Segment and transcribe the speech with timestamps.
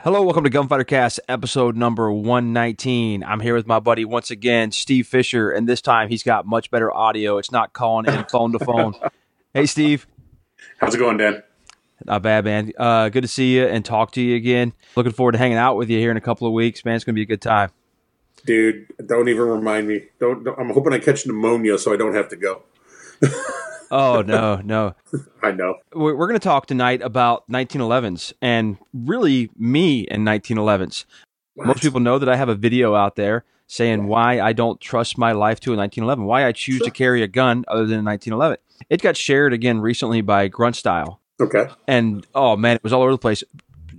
[0.00, 3.22] Hello, welcome to Gunfighter Cast, episode number 119.
[3.22, 6.70] I'm here with my buddy once again, Steve Fisher, and this time he's got much
[6.70, 7.36] better audio.
[7.36, 8.94] It's not calling in phone to phone.
[9.54, 10.06] Hey, Steve.
[10.78, 11.42] How's it going, Dan?
[12.06, 12.72] Not bad, man.
[12.78, 14.72] Uh, good to see you and talk to you again.
[14.96, 16.94] Looking forward to hanging out with you here in a couple of weeks, man.
[16.94, 17.70] It's going to be a good time.
[18.46, 20.04] Dude, don't even remind me.
[20.18, 22.62] Don't, don't I'm hoping I catch pneumonia so I don't have to go.
[23.92, 24.94] oh no, no.
[25.42, 25.76] I know.
[25.94, 31.04] We're, going to talk tonight about 1911s and really me and 1911s.
[31.54, 31.66] What?
[31.66, 35.16] Most people know that I have a video out there saying why I don't trust
[35.16, 36.86] my life to a 1911, why I choose sure.
[36.86, 38.58] to carry a gun other than a 1911.
[38.90, 41.20] It got shared again recently by Grunt Style.
[41.40, 41.66] Okay.
[41.86, 43.44] And oh man, it was all over the place.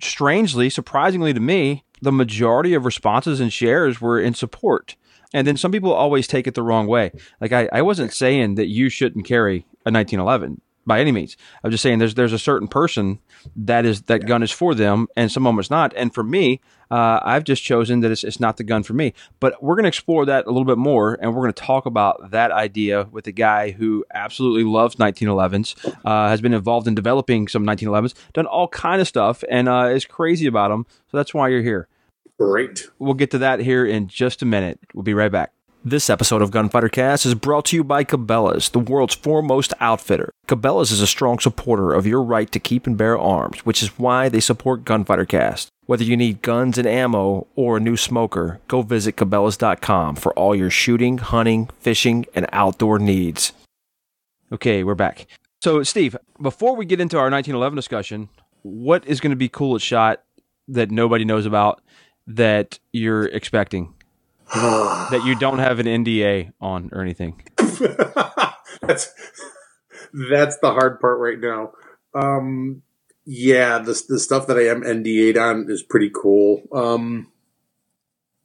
[0.02, 4.96] Strangely, surprisingly to me, the majority of responses and shares were in support.
[5.34, 7.12] And then some people always take it the wrong way.
[7.42, 11.38] Like I, I wasn't saying that you shouldn't carry a 1911 by any means.
[11.64, 13.20] I'm just saying there's there's a certain person
[13.56, 14.28] that is that yeah.
[14.28, 15.94] gun is for them, and some of them it's not.
[15.96, 16.62] And for me,
[16.92, 19.14] uh, I've just chosen that it's, it's not the gun for me.
[19.40, 21.86] But we're going to explore that a little bit more, and we're going to talk
[21.86, 26.96] about that idea with a guy who absolutely loves 1911s, uh, has been involved in
[26.96, 30.86] developing some 1911s, done all kind of stuff, and uh, is crazy about them.
[31.12, 31.88] So that's why you're here.
[32.40, 32.88] Great.
[33.00, 34.80] We'll get to that here in just a minute.
[34.94, 35.54] We'll be right back.
[35.86, 40.32] This episode of Gunfighter Cast is brought to you by Cabela's, the world's foremost outfitter.
[40.48, 44.00] Cabela's is a strong supporter of your right to keep and bear arms, which is
[44.00, 45.68] why they support Gunfighter Cast.
[45.86, 50.56] Whether you need guns and ammo or a new smoker, go visit Cabela's.com for all
[50.56, 53.52] your shooting, hunting, fishing, and outdoor needs.
[54.54, 55.28] Okay, we're back.
[55.62, 58.30] So, Steve, before we get into our 1911 discussion,
[58.62, 60.24] what is going to be cool at SHOT
[60.70, 61.82] that nobody knows about
[62.26, 63.94] that you're expecting?
[65.12, 67.42] that you don't have an NDA on or anything.
[67.58, 69.12] that's
[70.14, 71.72] that's the hard part right now.
[72.14, 72.84] Um,
[73.26, 76.62] yeah, the the stuff that I am NDA'd on is pretty cool.
[76.72, 77.32] Um,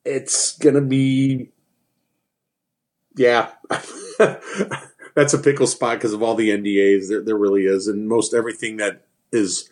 [0.05, 1.51] it's gonna be,
[3.17, 3.51] yeah,
[5.14, 7.08] that's a pickle spot because of all the NDAs.
[7.08, 9.69] There, there really is, and most everything that is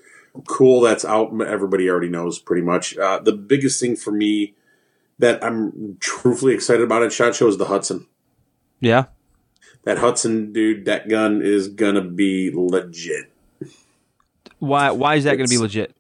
[0.47, 2.99] cool that's out, everybody already knows pretty much.
[2.99, 4.55] Uh, the biggest thing for me
[5.19, 8.07] that I'm truthfully excited about at Shot Show is the Hudson.
[8.81, 9.07] Yeah.
[9.85, 13.33] That Hudson dude, that gun is gonna be legit.
[14.59, 15.95] Why why is that gonna be legit?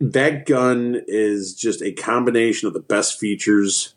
[0.00, 3.94] That gun is just a combination of the best features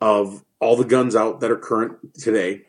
[0.00, 2.62] of all the guns out that are current today.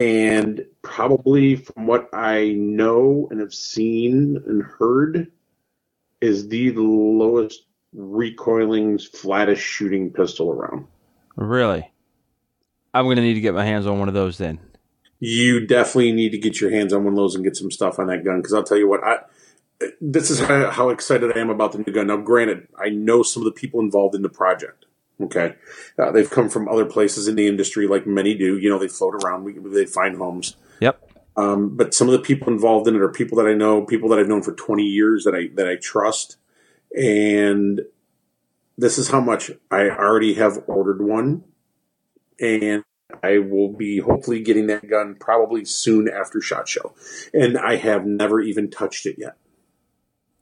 [0.00, 5.30] And probably from what I know and have seen and heard,
[6.20, 10.86] is the lowest recoiling, flattest shooting pistol around.
[11.36, 11.90] Really?
[12.92, 14.58] I'm going to need to get my hands on one of those then.
[15.20, 17.98] You definitely need to get your hands on one of those and get some stuff
[17.98, 19.18] on that gun because I'll tell you what, I
[20.00, 22.06] this is how, how, excited I am about the new gun.
[22.06, 24.86] Now, granted, I know some of the people involved in the project.
[25.20, 25.54] Okay,
[25.98, 28.56] uh, they've come from other places in the industry, like many do.
[28.56, 30.56] You know, they float around, they find homes.
[30.80, 31.10] Yep.
[31.36, 34.08] Um, but some of the people involved in it are people that I know, people
[34.10, 36.38] that I've known for 20 years that I that I trust
[36.92, 37.80] and
[38.78, 41.44] this is how much I already have ordered one,
[42.40, 42.82] and
[43.22, 46.94] I will be hopefully getting that gun probably soon after Shot Show,
[47.34, 49.36] and I have never even touched it yet.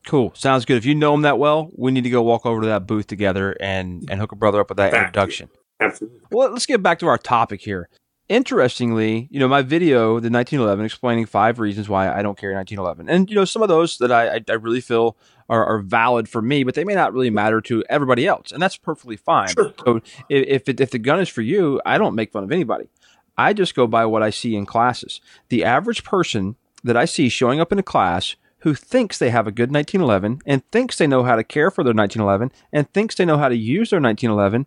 [0.07, 0.33] Cool.
[0.35, 0.79] Sounds good.
[0.79, 3.07] If you know him that well, we need to go walk over to that booth
[3.07, 5.51] together and, and hook a brother up with that back introduction.
[5.81, 6.21] Absolutely.
[6.31, 7.91] Well, let's get back to our topic here.
[8.29, 13.09] Interestingly, you know, my video, the 1911, explaining five reasons why I don't carry 1911.
[13.09, 15.17] And, you know, some of those that I, I really feel
[15.49, 18.53] are, are, valid for me, but they may not really matter to everybody else.
[18.53, 19.49] And that's perfectly fine.
[19.49, 19.73] Sure.
[19.85, 22.89] So if, it, if the gun is for you, I don't make fun of anybody.
[23.37, 25.21] I just go by what I see in classes.
[25.49, 29.47] The average person that I see showing up in a class who thinks they have
[29.47, 33.15] a good 1911 and thinks they know how to care for their 1911 and thinks
[33.15, 34.67] they know how to use their 1911,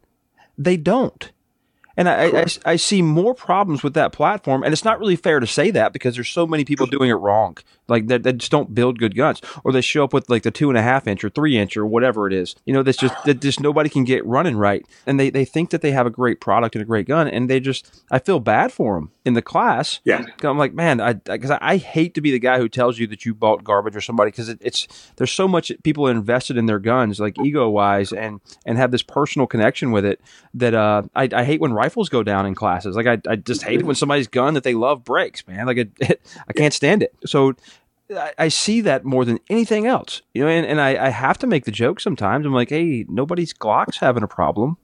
[0.57, 1.31] they don't.
[1.97, 4.63] And I, I, I, see more problems with that platform.
[4.63, 7.15] And it's not really fair to say that because there's so many people doing it
[7.15, 7.57] wrong.
[7.91, 10.49] Like that, that just don't build good guns, or they show up with like the
[10.49, 12.55] two and a half inch or three inch or whatever it is.
[12.65, 15.71] You know, that's just that just nobody can get running right, and they they think
[15.71, 18.39] that they have a great product and a great gun, and they just I feel
[18.39, 19.99] bad for them in the class.
[20.05, 22.97] Yeah, I'm like, man, I because I, I, hate to be the guy who tells
[22.97, 26.57] you that you bought garbage or somebody because it, it's there's so much people invested
[26.57, 30.21] in their guns, like ego wise, and and have this personal connection with it
[30.53, 32.95] that uh I, I hate when rifles go down in classes.
[32.95, 35.65] Like I I just hate it when somebody's gun that they love breaks, man.
[35.65, 37.13] Like it, it I can't stand it.
[37.25, 37.53] So
[38.11, 40.21] I, I, see that more than anything else.
[40.33, 42.45] You know, and, and I, I, have to make the joke sometimes.
[42.45, 44.77] I'm like, hey, nobody's Glock's having a problem.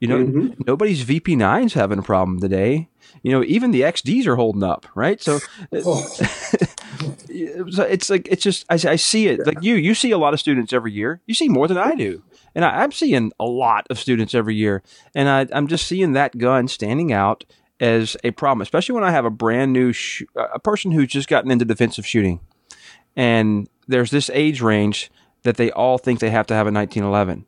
[0.00, 0.62] You know, mm-hmm.
[0.66, 2.88] nobody's VP9's having a problem today.
[3.22, 5.20] You know, even the XDs are holding up, right?
[5.22, 5.40] So,
[5.72, 6.06] oh.
[7.28, 10.40] it's like it's just I, I see it like you you see a lot of
[10.40, 11.22] students every year.
[11.26, 12.22] You see more than I do,
[12.54, 14.82] and I, am seeing a lot of students every year,
[15.14, 17.44] and I, I'm just seeing that gun standing out
[17.80, 21.28] as a problem, especially when I have a brand new sh- a person who's just
[21.28, 22.40] gotten into defensive shooting,
[23.16, 25.10] and there's this age range
[25.42, 27.46] that they all think they have to have a 1911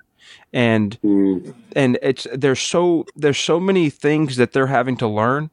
[0.52, 1.54] and mm.
[1.76, 5.50] and it's there's so there's so many things that they're having to learn.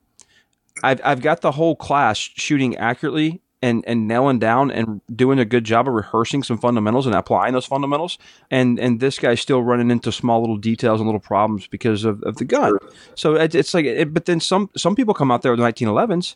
[0.84, 5.46] I've I've got the whole class shooting accurately and and nailing down and doing a
[5.46, 8.18] good job of rehearsing some fundamentals and applying those fundamentals.
[8.52, 12.22] And and this guy's still running into small little details and little problems because of,
[12.24, 12.78] of the gun.
[13.16, 16.36] So it, it's like, it, but then some some people come out there with 1911s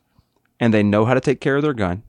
[0.60, 2.04] and they know how to take care of their gun.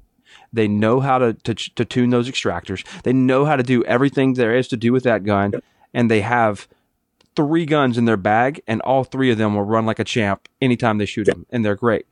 [0.52, 2.84] They know how to, to, to tune those extractors.
[3.02, 5.54] They know how to do everything there is to do with that gun
[5.92, 6.68] and they have
[7.36, 10.48] three guns in their bag, and all three of them will run like a champ
[10.60, 12.06] anytime they shoot them, and they're great.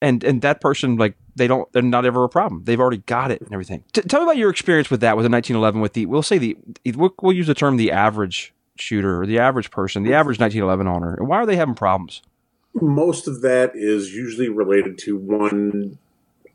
[0.00, 2.64] And and that person like they don't they're not ever a problem.
[2.64, 3.84] They've already got it and everything.
[3.92, 6.38] T- tell me about your experience with that with the 1911 with the we'll say
[6.38, 6.56] the
[6.94, 10.86] we'll, we'll use the term the average shooter or the average person, the average 1911
[10.86, 12.22] owner, and why are they having problems?
[12.74, 15.98] Most of that is usually related to one.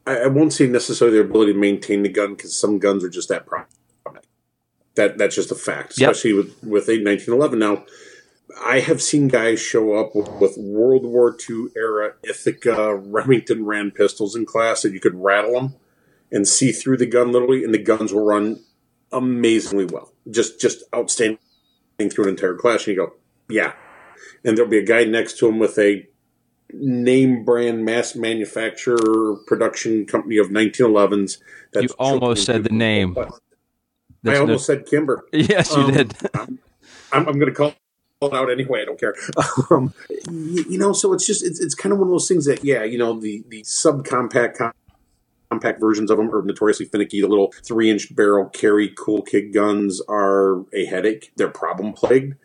[0.07, 3.29] I, won't say necessarily their ability to maintain the gun because some guns are just
[3.29, 3.75] that problem
[4.95, 6.37] that that's just a fact, especially yep.
[6.37, 7.59] with with a 1911.
[7.59, 7.85] Now,
[8.63, 13.95] I have seen guys show up with, with, World War II era Ithaca Remington Rand
[13.95, 15.75] pistols in class that you could rattle them
[16.31, 18.63] and see through the gun literally, and the guns will run
[19.11, 21.39] amazingly well, just just outstanding
[22.09, 22.87] through an entire class.
[22.87, 23.13] And you go,
[23.49, 23.73] yeah,
[24.43, 26.07] and there'll be a guy next to him with a
[26.71, 31.37] name brand mass manufacturer production company of 1911s.
[31.73, 33.15] you almost said the name.
[33.17, 34.75] I almost no...
[34.75, 35.25] said Kimber.
[35.31, 36.17] Yes, you um, did.
[36.33, 36.59] I'm,
[37.11, 37.73] I'm, I'm going to call
[38.21, 38.81] it out anyway.
[38.81, 39.15] I don't care.
[39.71, 39.93] Um,
[40.29, 42.63] you, you, know, so it's just it's, it's kind of one of those things that
[42.63, 44.71] yeah, you know, the the subcompact
[45.49, 47.21] compact versions of them are notoriously finicky.
[47.21, 51.31] The little three inch barrel carry cool kid guns are a headache.
[51.35, 52.35] They're problem plagued.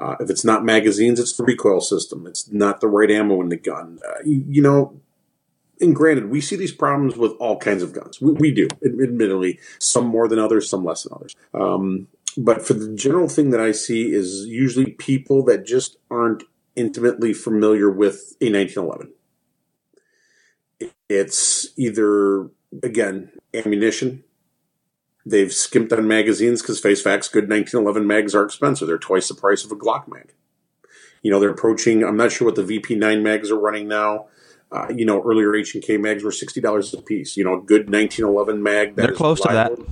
[0.00, 2.26] Uh, if it's not magazines, it's the recoil system.
[2.26, 3.98] It's not the right ammo in the gun.
[4.06, 5.00] Uh, you, know,
[5.80, 8.20] and granted, we see these problems with all kinds of guns.
[8.20, 11.34] We, we do, admittedly, some more than others, some less than others.
[11.54, 16.42] Um, but for the general thing that I see is usually people that just aren't
[16.74, 19.12] intimately familiar with a 1911.
[21.08, 22.50] It's either,
[22.82, 24.24] again, ammunition.
[25.28, 28.86] They've skimped on magazines because face facts, good 1911 mags are expensive.
[28.86, 30.32] They're twice the price of a Glock mag.
[31.22, 34.28] You know, they're approaching, I'm not sure what the VP9 mags are running now.
[34.70, 37.36] Uh, you know, earlier H and K mags were sixty dollars a piece.
[37.36, 38.96] You know, a good nineteen eleven mag.
[38.96, 39.76] they're close reliable.
[39.76, 39.90] to that.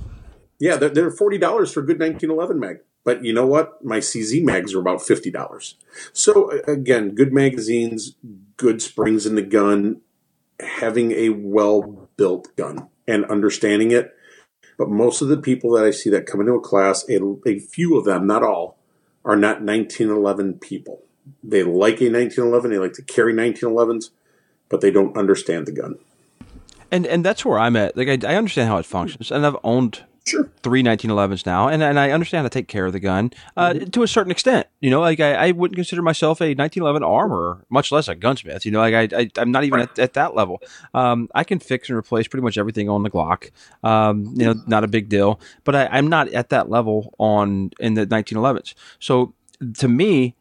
[0.59, 2.79] Yeah, they're, they're forty dollars for a good nineteen eleven mag.
[3.05, 3.83] But you know what?
[3.85, 5.75] My CZ mags are about fifty dollars.
[6.11, 8.15] So again, good magazines,
[8.57, 10.01] good springs in the gun,
[10.59, 14.13] having a well built gun and understanding it.
[14.77, 17.59] But most of the people that I see that come into a class, a, a
[17.59, 18.77] few of them, not all,
[19.23, 21.01] are not 1911 people.
[21.43, 22.71] They like a 1911.
[22.71, 24.09] They like to carry 1911s
[24.69, 25.97] but they don't understand the gun.
[26.91, 27.97] And and that's where I'm at.
[27.97, 30.49] Like I, I understand how it functions, and I've owned sure.
[30.63, 33.89] three 1911s now, and and I understand to take care of the gun uh, mm-hmm.
[33.89, 34.67] to a certain extent.
[34.81, 38.65] You know, like I, I wouldn't consider myself a 1911 armor, much less a gunsmith.
[38.65, 40.61] You know, like I, I am not even at, at, that level.
[40.93, 43.51] Um, I can fix and replace pretty much everything on the Glock.
[43.83, 45.39] Um, you know, not a big deal.
[45.63, 48.73] But I, I'm not at that level on in the 1911s.
[48.99, 49.33] So
[49.77, 50.35] to me,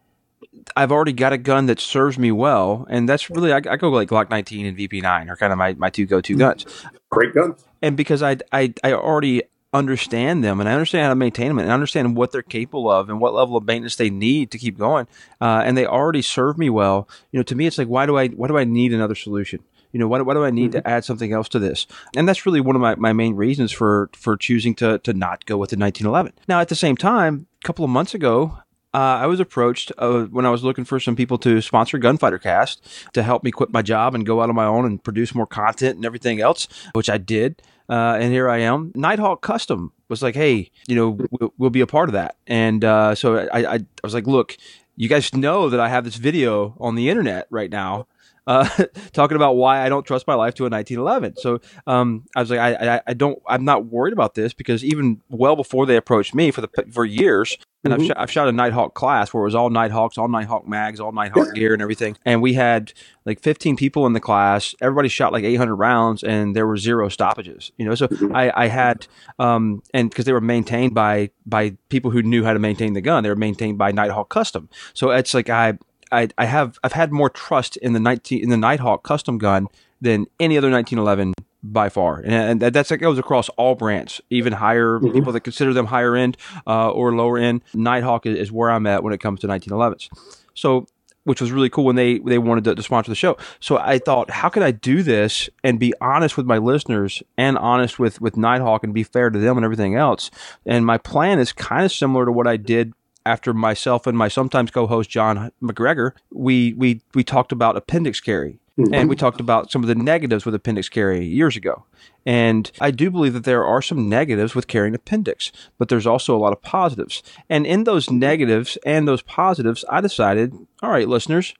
[0.76, 3.91] I've already got a gun that serves me well, and that's really I, I go
[3.91, 6.64] like Glock 19 and VP9 are kind of my, my two go to guns.
[7.11, 7.64] Great guns.
[7.83, 9.43] And because I, I I already
[9.75, 12.90] understand them and I understand how to maintain them and I understand what they're capable
[12.90, 15.07] of and what level of maintenance they need to keep going,
[15.40, 17.09] uh, and they already serve me well.
[17.33, 19.61] You know, to me, it's like why do I why do I need another solution?
[19.93, 20.81] You know, why, what do I need mm-hmm.
[20.81, 21.87] to add something else to this?
[22.16, 25.45] And that's really one of my, my main reasons for for choosing to to not
[25.47, 26.33] go with the 1911.
[26.49, 28.59] Now, at the same time, a couple of months ago,
[28.95, 32.38] uh, I was approached uh, when I was looking for some people to sponsor Gunfighter
[32.38, 35.35] Cast to help me quit my job and go out on my own and produce
[35.35, 37.61] more content and everything else, which I did.
[37.88, 38.93] Uh, and here I am.
[38.95, 42.37] Nighthawk Custom was like, hey, you know, we'll, we'll be a part of that.
[42.47, 44.57] And uh, so I, I, I was like, look,
[44.97, 48.07] you guys know that I have this video on the internet right now
[48.47, 48.69] uh,
[49.13, 51.37] talking about why I don't trust my life to a 1911.
[51.37, 54.85] So um, I was like, I, I, I, don't, I'm not worried about this because
[54.85, 58.03] even well before they approached me for the for years, and mm-hmm.
[58.03, 61.01] I've, shot, I've shot a Nighthawk class where it was all Nighthawks, all Nighthawk mags,
[61.01, 62.17] all Nighthawk gear and everything.
[62.25, 62.93] And we had
[63.27, 64.75] like 15 people in the class.
[64.81, 67.95] Everybody shot like 800 rounds and there were zero stoppages, you know?
[67.95, 68.35] So mm-hmm.
[68.35, 69.07] I, I had,
[69.39, 73.03] um, and cause they were maintained by, by people who knew how to maintain the
[73.03, 73.23] gun.
[73.23, 74.71] They were maintained by Nighthawk custom.
[74.95, 75.75] So it's like, I,
[76.12, 79.68] I, I have I've had more trust in the 19 in the Nighthawk custom gun
[80.00, 84.52] than any other 1911 by far, and, and that's that goes across all brands, even
[84.52, 85.12] higher mm-hmm.
[85.12, 87.62] people that consider them higher end uh, or lower end.
[87.73, 90.08] Nighthawk is, is where I'm at when it comes to 1911s.
[90.54, 90.87] So
[91.25, 93.37] which was really cool when they they wanted to, to, sponsor the show.
[93.61, 97.58] So I thought, how can I do this and be honest with my listeners and
[97.58, 100.30] honest with with Nighthawk and be fair to them and everything else?
[100.64, 102.92] And my plan is kind of similar to what I did
[103.26, 106.12] after myself and my sometimes co-host John McGregor.
[106.31, 108.93] We we we talked about appendix carry Mm-hmm.
[108.93, 111.85] And we talked about some of the negatives with appendix carry years ago.
[112.26, 116.35] And I do believe that there are some negatives with carrying appendix, but there's also
[116.35, 117.23] a lot of positives.
[117.49, 121.54] And in those negatives and those positives, I decided, all right, listeners,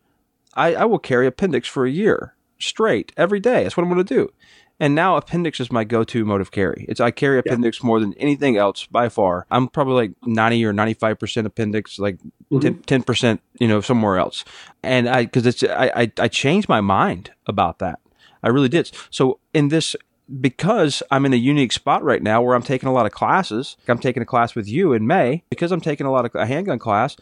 [0.55, 3.63] I, I will carry appendix for a year straight every day.
[3.63, 4.33] That's what I'm going to do.
[4.81, 6.85] And now appendix is my go-to mode of carry.
[6.89, 7.87] It's I carry appendix yeah.
[7.87, 9.47] more than anything else by far.
[9.51, 12.19] I'm probably like 90 or 95 percent appendix, like
[12.51, 12.81] mm-hmm.
[12.81, 14.45] 10 percent, you know, somewhere else.
[14.83, 18.01] And I because it's I, I I changed my mind about that.
[18.43, 18.91] I really did.
[19.11, 19.95] So in this
[20.41, 23.77] because I'm in a unique spot right now where I'm taking a lot of classes.
[23.89, 26.47] I'm taking a class with you in May because I'm taking a lot of a
[26.47, 27.17] handgun class.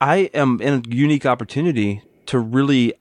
[0.00, 2.94] I am in a unique opportunity to really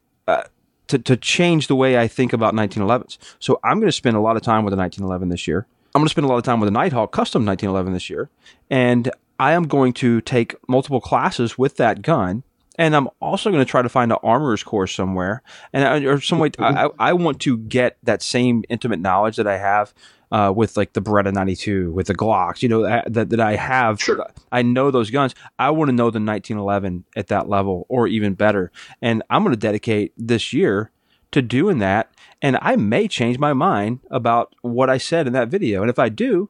[0.88, 3.18] to, to change the way I think about 1911s.
[3.40, 5.66] So I'm going to spend a lot of time with a 1911 this year.
[5.96, 8.30] I'm going to spend a lot of time with a Nighthawk custom 1911 this year.
[8.70, 12.44] And I am going to take multiple classes with that gun.
[12.76, 16.40] And I'm also going to try to find an armorer's course somewhere, and or some
[16.40, 16.50] way.
[16.58, 19.94] I, I want to get that same intimate knowledge that I have
[20.34, 24.02] uh, with like the Beretta 92, with the Glocks, you know, that, that I have.
[24.02, 24.26] Sure.
[24.52, 25.36] I know those guns.
[25.60, 28.72] I want to know the 1911 at that level or even better.
[29.00, 30.92] And I'm going to dedicate this year
[31.34, 32.12] to doing that.
[32.42, 35.82] And I may change my mind about what I said in that video.
[35.82, 36.50] And if I do,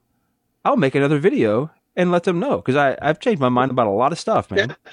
[0.64, 3.92] I'll make another video and let them know because I've changed my mind about a
[3.92, 4.70] lot of stuff, man.
[4.70, 4.92] Yeah.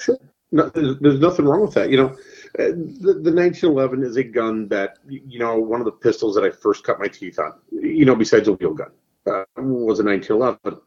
[0.00, 0.18] Sure.
[0.52, 1.90] No, there's, there's nothing wrong with that.
[1.90, 2.16] You know, uh,
[2.58, 6.50] the, the 1911 is a gun that you know one of the pistols that I
[6.50, 7.54] first cut my teeth on.
[7.70, 8.90] You know, besides a wheel gun,
[9.26, 10.80] uh, was a 1911.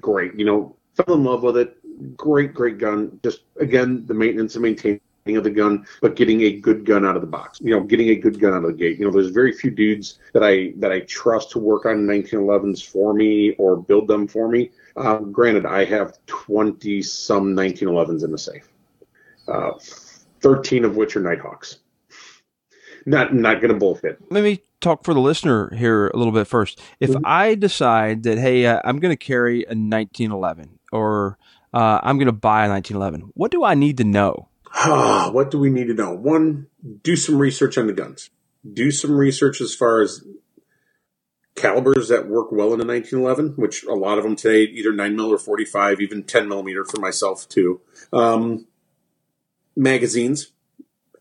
[0.00, 1.76] Great, you know, fell in love with it.
[2.16, 3.20] Great, great gun.
[3.22, 5.00] Just again, the maintenance and maintaining
[5.36, 7.60] of the gun, but getting a good gun out of the box.
[7.60, 8.98] You know, getting a good gun out of the gate.
[8.98, 12.84] You know, there's very few dudes that I that I trust to work on 1911s
[12.84, 14.70] for me or build them for me.
[14.96, 18.68] Uh, granted, I have 20 some 1911s in the safe.
[19.46, 19.72] Uh,
[20.40, 21.78] 13 of which are Nighthawks.
[23.06, 24.18] Not not going to bullshit.
[24.30, 26.80] Let me talk for the listener here a little bit first.
[26.98, 27.22] If mm-hmm.
[27.24, 31.38] I decide that hey, uh, I'm going to carry a 1911 or
[31.72, 34.48] uh, I'm going to buy a 1911, what do I need to know?
[34.84, 36.12] what do we need to know?
[36.12, 36.66] One,
[37.02, 38.30] do some research on the guns.
[38.70, 40.22] Do some research as far as
[41.54, 45.16] calibers that work well in a 1911, which a lot of them today, either 9
[45.16, 47.80] mm or 45, even 10 millimeter for myself too.
[48.12, 48.66] Um,
[49.76, 50.52] magazines,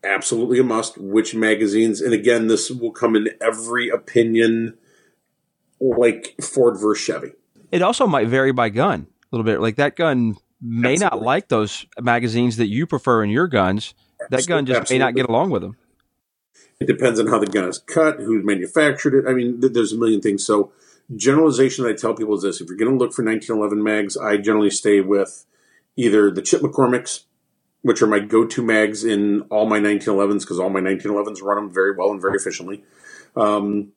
[0.03, 0.98] absolutely a must.
[0.98, 2.01] Which magazines?
[2.01, 4.77] And again, this will come in every opinion,
[5.79, 7.32] like Ford versus Chevy.
[7.72, 9.62] It also might vary by gun a little bit.
[9.62, 11.18] Like that gun may absolutely.
[11.18, 13.94] not like those magazines that you prefer in your guns.
[14.29, 15.00] That gun just absolutely.
[15.00, 15.77] may not get along with them.
[16.79, 19.29] It depends on how the gun is cut, who manufactured it.
[19.29, 20.46] I mean, there's a million things.
[20.46, 20.72] So,
[21.13, 24.18] generalization that I tell people is this: if you're going to look for 1911 mags,
[24.18, 25.46] I generally stay with
[25.96, 27.25] either the Chip McCormick's
[27.81, 31.74] which are my go-to mags in all my 1911s because all my 1911s run them
[31.74, 32.83] very well and very efficiently.
[33.36, 33.93] Um,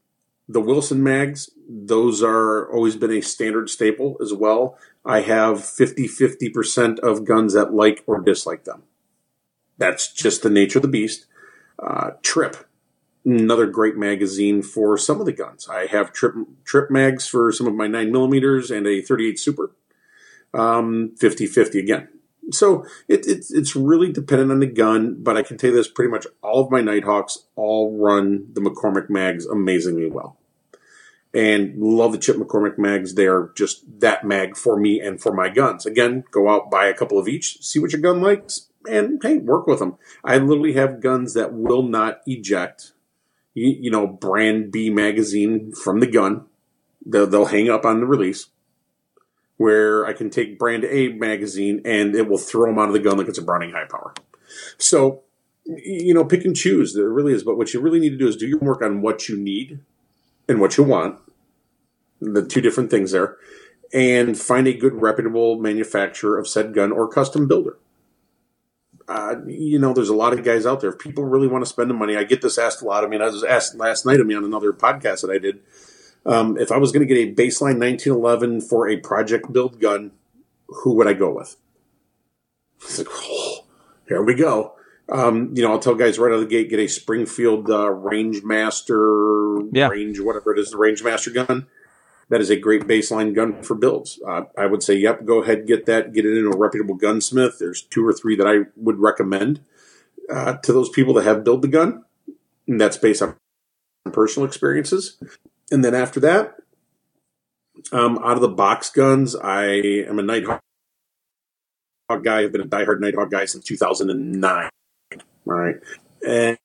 [0.49, 4.79] the Wilson mags, those are always been a standard staple as well.
[5.05, 8.85] I have 50 50% of guns that like or dislike them.
[9.79, 11.27] That's just the nature of the beast.
[11.83, 12.57] Uh, Tripp,
[13.25, 15.69] another great magazine for some of the guns.
[15.69, 16.35] I have Tripp
[16.65, 19.73] Tripp mags for some of my 9 millimeters and a 38 Super.
[20.55, 22.09] Um, 50 50 again
[22.51, 25.89] so it, it, it's really dependent on the gun, but I can tell you this:
[25.89, 30.37] pretty much all of my Nighthawks all run the McCormick mags amazingly well,
[31.33, 33.15] and love the Chip McCormick mags.
[33.15, 35.87] They are just that mag for me and for my guns.
[35.87, 39.39] Again, go out buy a couple of each, see what your gun likes, and hey,
[39.39, 39.97] work with them.
[40.25, 42.93] I literally have guns that will not eject,
[43.55, 46.47] you, you know, brand B magazine from the gun.
[47.05, 48.47] They'll, they'll hang up on the release
[49.57, 53.01] where I can take brand A magazine and it will throw them out of the
[53.01, 54.15] gun like it's a Browning high power.
[54.79, 55.23] So,
[55.65, 56.95] you know, pick and choose.
[56.95, 57.45] There really is.
[57.45, 59.81] But what you really need to do is do your work on what you need
[60.49, 61.19] and what you want.
[62.21, 63.37] The two different things there.
[63.93, 67.79] And find a good, reputable manufacturer of said gun or custom builder.
[69.07, 70.91] Uh, you know, there's a lot of guys out there.
[70.91, 73.05] If people really want to spend the money, I get this asked a lot.
[73.05, 75.61] I mean, I was asked last night of me on another podcast that I did
[76.25, 80.13] um, if I was going to get a baseline 1911 for a project build gun,
[80.69, 81.57] who would I go with?
[82.99, 83.65] Like, oh,
[84.09, 84.75] here we go.
[85.09, 87.91] Um, you know, I'll tell guys right out of the gate, get a Springfield uh,
[87.91, 89.89] Range Master, Yeah.
[89.89, 91.67] Range, whatever it is, the Range Master gun.
[92.29, 94.19] That is a great baseline gun for builds.
[94.27, 97.59] Uh, I would say, yep, go ahead, get that, get it into a reputable gunsmith.
[97.59, 99.61] There's two or three that I would recommend
[100.33, 102.05] uh, to those people that have built the gun.
[102.67, 103.37] And that's based on
[104.13, 105.19] personal experiences.
[105.73, 106.57] And then after that,
[107.93, 109.65] um, out of the box guns, I
[110.07, 110.61] am a Nighthawk
[112.23, 112.43] guy.
[112.43, 114.69] I've been a diehard Nighthawk guy since 2009.
[115.13, 115.77] All right.
[116.27, 116.59] And,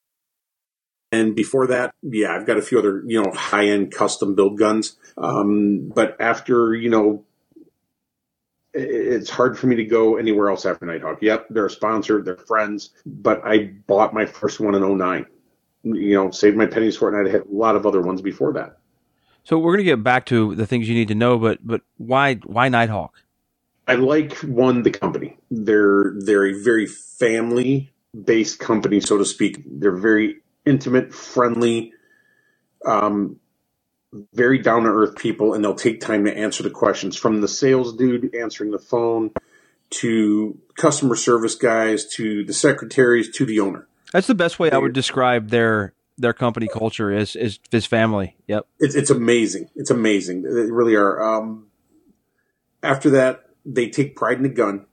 [1.13, 4.59] and before that, yeah, I've got a few other, you know, high end custom build
[4.59, 4.97] guns.
[5.17, 7.23] Um, but after, you know,
[8.73, 11.21] it's hard for me to go anywhere else after Nighthawk.
[11.21, 15.25] Yep, they're a sponsor, they're friends, but I bought my first one in 09.
[15.83, 18.21] You know, saved my pennies for it, and I'd had a lot of other ones
[18.21, 18.77] before that.
[19.47, 21.79] So we're going to get back to the things you need to know, but but
[21.95, 23.13] why why Nighthawk?
[23.87, 25.37] I like one the company.
[25.49, 27.93] They're they're a very family
[28.25, 29.63] based company, so to speak.
[29.65, 31.93] They're very intimate, friendly,
[32.85, 33.37] um,
[34.33, 37.47] very down to earth people, and they'll take time to answer the questions from the
[37.47, 39.31] sales dude answering the phone
[39.91, 43.87] to customer service guys to the secretaries to the owner.
[44.11, 48.35] That's the best way I would describe their their company culture is is is family.
[48.47, 48.67] Yep.
[48.79, 49.69] It's it's amazing.
[49.75, 50.43] It's amazing.
[50.43, 51.21] They really are.
[51.21, 51.67] Um,
[52.83, 54.85] after that, they take pride in the gun.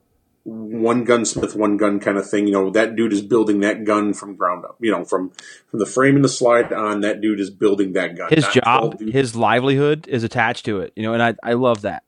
[0.47, 2.47] One gunsmith, one gun kind of thing.
[2.47, 4.77] You know, that dude is building that gun from ground up.
[4.81, 5.33] You know, from
[5.71, 8.29] from the frame and the slide on, that dude is building that gun.
[8.31, 10.93] His job, his livelihood is attached to it.
[10.97, 12.05] You know, and I I love that.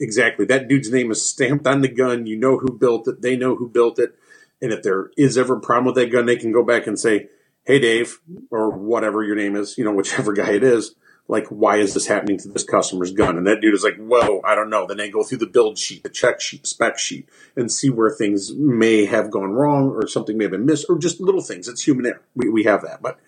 [0.00, 0.46] Exactly.
[0.46, 2.26] That dude's name is stamped on the gun.
[2.26, 3.20] You know who built it.
[3.20, 4.14] They know who built it.
[4.62, 6.98] And if there is ever a problem with that gun, they can go back and
[6.98, 7.28] say,
[7.64, 10.94] Hey, Dave, or whatever your name is, you know, whichever guy it is,
[11.28, 13.36] like, why is this happening to this customer's gun?
[13.36, 14.86] And that dude is like, whoa, I don't know.
[14.86, 18.10] Then they go through the build sheet, the check sheet, spec sheet, and see where
[18.10, 21.68] things may have gone wrong or something may have been missed or just little things.
[21.68, 22.22] It's human error.
[22.34, 23.00] We, we have that.
[23.00, 23.20] But,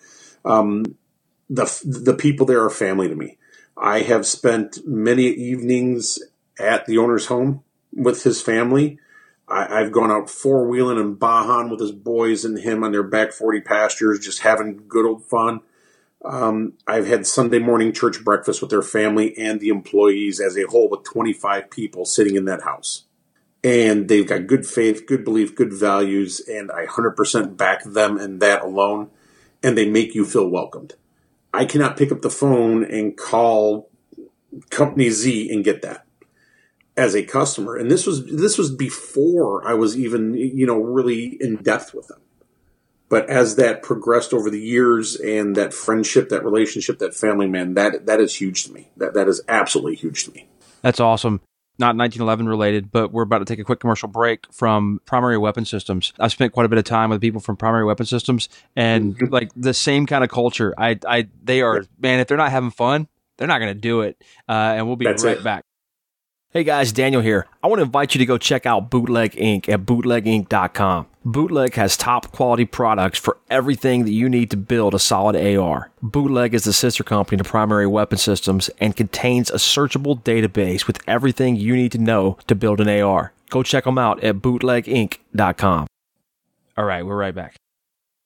[0.43, 0.97] um,
[1.49, 3.37] the, the people there are family to me.
[3.77, 6.19] I have spent many evenings
[6.59, 7.63] at the owner's home
[7.93, 8.99] with his family.
[9.53, 13.03] I, I've gone out four wheeling and Bajan with his boys and him on their
[13.03, 15.61] back 40 pastures, just having good old fun.
[16.25, 20.63] Um, I've had Sunday morning church breakfast with their family and the employees as a
[20.63, 23.03] whole with 25 people sitting in that house.
[23.63, 28.41] And they've got good faith, good belief, good values, and I 100% back them and
[28.41, 29.09] that alone.
[29.61, 30.95] And they make you feel welcomed.
[31.53, 33.89] I cannot pick up the phone and call
[34.69, 36.02] company Z and get that
[36.95, 37.75] as a customer.
[37.75, 42.07] And this was this was before I was even you know really in depth with
[42.07, 42.19] them.
[43.09, 47.75] But as that progressed over the years and that friendship, that relationship, that family man,
[47.75, 48.89] that that is huge to me.
[48.97, 50.47] That that is absolutely huge to me.
[50.81, 51.41] That's awesome.
[51.79, 55.65] Not 1911 related, but we're about to take a quick commercial break from Primary Weapon
[55.65, 56.13] Systems.
[56.19, 59.31] I've spent quite a bit of time with people from Primary Weapon Systems, and Mhm.
[59.31, 60.75] like the same kind of culture.
[60.77, 62.19] I, I, they are man.
[62.19, 64.23] If they're not having fun, they're not going to do it.
[64.47, 65.43] Uh, and we'll be That's right it.
[65.43, 65.65] back.
[66.53, 67.47] Hey guys, Daniel here.
[67.63, 69.67] I want to invite you to go check out Bootleg Inc.
[69.67, 71.07] at bootleginc.com.
[71.25, 75.89] Bootleg has top quality products for everything that you need to build a solid AR.
[76.03, 80.99] Bootleg is the sister company to Primary Weapon Systems and contains a searchable database with
[81.07, 83.33] everything you need to know to build an AR.
[83.49, 85.87] Go check them out at bootleginc.com.
[86.77, 87.55] All right, we're right back.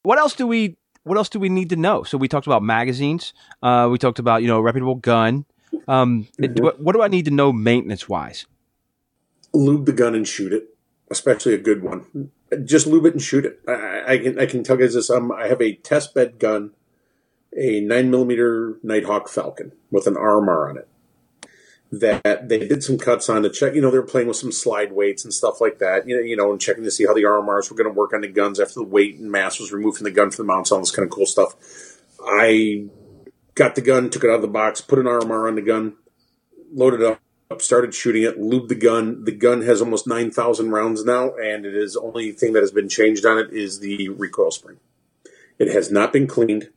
[0.04, 2.04] What else do we what else do we need to know?
[2.04, 3.34] So we talked about magazines.
[3.64, 5.46] Uh, we talked about, you know, a reputable gun.
[5.88, 8.46] Um, it- what, what do I need to know maintenance wise?
[9.54, 10.76] Lube the gun and shoot it,
[11.10, 12.32] especially a good one.
[12.66, 13.60] Just lube it and shoot it.
[13.68, 15.10] I, I- can I can tell you guys this.
[15.10, 16.72] Um, I have a test bed gun,
[17.58, 20.88] a nine millimeter Nighthawk Falcon with an RMR on it.
[21.90, 23.74] That they did some cuts on to check.
[23.74, 26.06] You know, they were playing with some slide weights and stuff like that.
[26.06, 28.12] You know, you know, and checking to see how the RMRs were going to work
[28.12, 30.44] on the guns after the weight and mass was removed from the gun for the
[30.44, 30.70] mounts.
[30.70, 31.56] All this kind of cool stuff.
[32.26, 32.88] I
[33.58, 35.96] got the gun, took it out of the box, put an RMR on the gun,
[36.72, 37.20] loaded up
[37.60, 39.24] started shooting it, lubed the gun.
[39.24, 42.72] The gun has almost 9,000 rounds now, and it is the only thing that has
[42.72, 44.78] been changed on it is the recoil spring.
[45.58, 46.70] It has not been cleaned.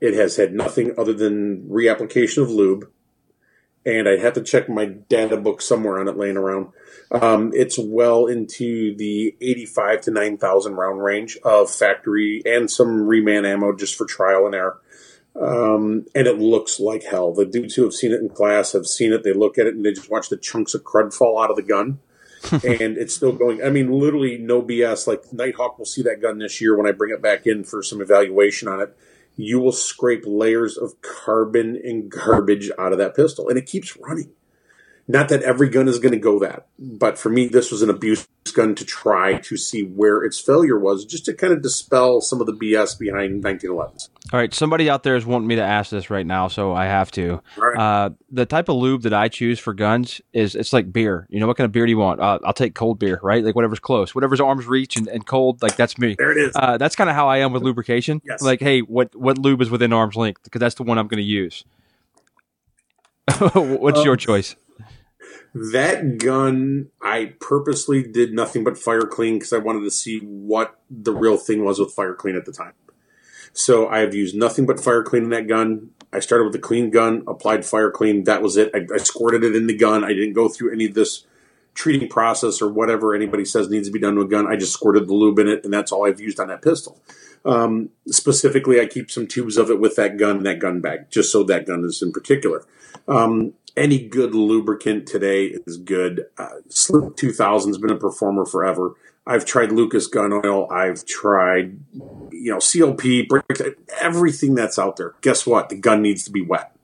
[0.00, 2.90] It has had nothing other than reapplication of lube.
[3.84, 6.68] And I'd have to check my data book somewhere on it laying around.
[7.10, 13.46] Um, it's well into the 85 to 9,000 round range of factory and some reman
[13.46, 14.80] ammo just for trial and error.
[15.40, 17.32] Um, and it looks like hell.
[17.32, 19.22] The dudes who have seen it in class have seen it.
[19.22, 21.56] They look at it and they just watch the chunks of crud fall out of
[21.56, 22.00] the gun.
[22.52, 23.62] and it's still going.
[23.62, 25.06] I mean, literally no BS.
[25.06, 27.82] Like Nighthawk will see that gun this year when I bring it back in for
[27.82, 28.96] some evaluation on it.
[29.36, 33.96] You will scrape layers of carbon and garbage out of that pistol, and it keeps
[33.96, 34.30] running.
[35.10, 37.88] Not that every gun is going to go that, but for me, this was an
[37.88, 42.20] abuse gun to try to see where its failure was, just to kind of dispel
[42.20, 44.08] some of the BS behind 1911s.
[44.32, 46.84] All right, somebody out there is wanting me to ask this right now, so I
[46.84, 47.40] have to.
[47.56, 47.78] Right.
[47.78, 51.26] Uh, the type of lube that I choose for guns is it's like beer.
[51.30, 52.20] You know, what kind of beer do you want?
[52.20, 53.42] Uh, I'll take cold beer, right?
[53.42, 55.62] Like whatever's close, whatever's arm's reach and, and cold.
[55.62, 56.16] Like that's me.
[56.18, 56.52] There it is.
[56.54, 58.20] Uh, that's kind of how I am with lubrication.
[58.28, 58.42] Yes.
[58.42, 60.42] Like, hey, what what lube is within arm's length?
[60.44, 61.64] Because that's the one I'm going to use.
[63.54, 64.54] What's Um, your choice?
[65.54, 71.12] That gun, I purposely did nothing but FireClean because I wanted to see what the
[71.12, 72.74] real thing was with FireClean at the time.
[73.52, 75.90] So I have used nothing but FireClean in that gun.
[76.12, 78.24] I started with a clean gun, applied FireClean.
[78.24, 78.70] That was it.
[78.74, 80.04] I, I squirted it in the gun.
[80.04, 81.26] I didn't go through any of this
[81.74, 84.46] treating process or whatever anybody says needs to be done to a gun.
[84.46, 87.00] I just squirted the lube in it, and that's all I've used on that pistol.
[87.44, 91.10] Um, specifically, I keep some tubes of it with that gun in that gun bag,
[91.10, 92.64] just so that gun is in particular.
[93.06, 96.26] Um, any good lubricant today is good.
[96.36, 98.94] Uh, Slip 2000 has been a performer forever.
[99.26, 100.70] I've tried Lucas gun oil.
[100.72, 101.78] I've tried,
[102.32, 103.28] you know, CLP,
[104.00, 105.14] everything that's out there.
[105.20, 105.68] Guess what?
[105.68, 106.74] The gun needs to be wet,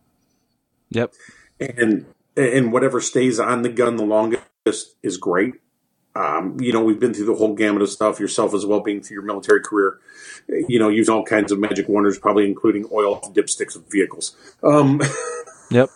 [0.91, 1.15] Yep.
[1.59, 2.05] and
[2.37, 4.45] and whatever stays on the gun the longest
[5.03, 5.55] is great.
[6.17, 9.01] Um, you know, we've been through the whole gamut of stuff yourself as well, being
[9.01, 9.99] through your military career.
[10.49, 14.37] You know, using all kinds of magic wonders, probably including oil dipsticks of vehicles.
[14.63, 15.01] Um,
[15.71, 15.89] Yep.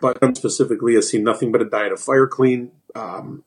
[0.00, 2.70] But specifically has seen nothing but a diet of FireClean.
[2.94, 3.44] Um,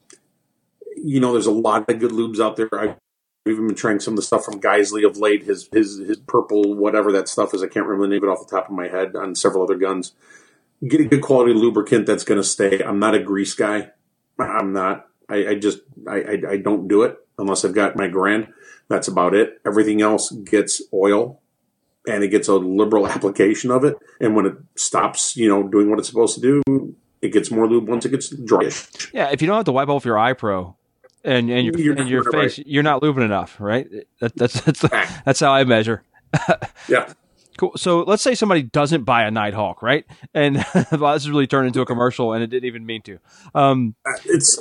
[0.96, 2.70] you know, there's a lot of good lubes out there.
[2.74, 2.96] I've
[3.46, 5.44] even been trying some of the stuff from Geisley of late.
[5.44, 7.64] His his his purple whatever that stuff is.
[7.64, 9.16] I can't remember the name of it off the top of my head.
[9.16, 10.14] On several other guns,
[10.88, 12.82] get a good quality lubricant that's going to stay.
[12.84, 13.92] I'm not a grease guy.
[14.38, 15.08] I'm not.
[15.28, 18.48] I, I just I, I I don't do it unless I've got my grand.
[18.88, 19.62] That's about it.
[19.66, 21.39] Everything else gets oil
[22.10, 23.98] and it gets a liberal application of it.
[24.20, 27.68] And when it stops, you know, doing what it's supposed to do, it gets more
[27.68, 29.12] lube once it gets dryish.
[29.14, 29.30] Yeah.
[29.32, 30.76] If you don't have to wipe off your eye pro
[31.24, 32.52] and and your You're and your not right.
[32.52, 33.88] face, you're not lubing enough, right?
[34.22, 34.82] That, that's that's
[35.26, 36.04] that's how I measure.
[36.88, 37.14] Yeah.
[37.58, 37.74] Cool.
[37.76, 40.06] So let's say somebody doesn't buy a Nighthawk, right?
[40.34, 43.20] And well, this has really turned into a commercial, and it didn't even mean to.
[43.54, 43.96] Um,
[44.26, 44.58] It's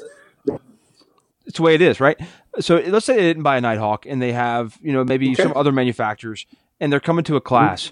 [1.47, 2.19] it's the way it is, right?
[2.61, 5.45] So let's say they didn't buy a Nighthawk, and they have, you know, maybe Okay.
[5.45, 6.45] some other manufacturers,
[6.81, 7.91] and they're coming to a class.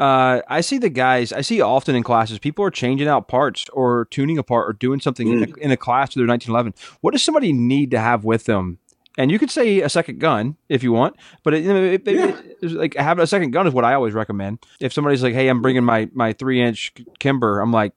[0.00, 1.32] Uh, I see the guys.
[1.32, 4.72] I see often in classes, people are changing out parts or tuning a part or
[4.72, 6.72] doing something in, a, in a class to their 1911.
[7.00, 8.78] What does somebody need to have with them?
[9.16, 12.40] And you could say a second gun if you want, but it, it, it- Yeah.
[12.62, 14.60] it's like having a second gun is what I always recommend.
[14.78, 17.92] If somebody's like, "Hey, I'm bringing my my three inch Kimber," I'm like,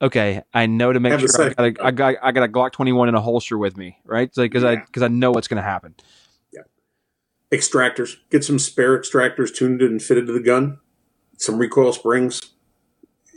[0.00, 2.48] "Okay, I know to make Have sure I got, a, I got I got a
[2.48, 4.26] Glock 21 in a holster with me, right?
[4.28, 5.94] It's like because I because I know what's going to happen.
[7.52, 8.16] Extractors.
[8.30, 10.78] Get some spare extractors tuned and fitted to the gun.
[11.36, 12.40] Some recoil springs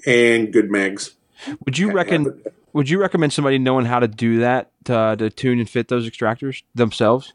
[0.05, 1.15] and good mags.
[1.65, 2.41] Would you reckon?
[2.73, 6.09] Would you recommend somebody knowing how to do that to, to tune and fit those
[6.09, 7.33] extractors themselves?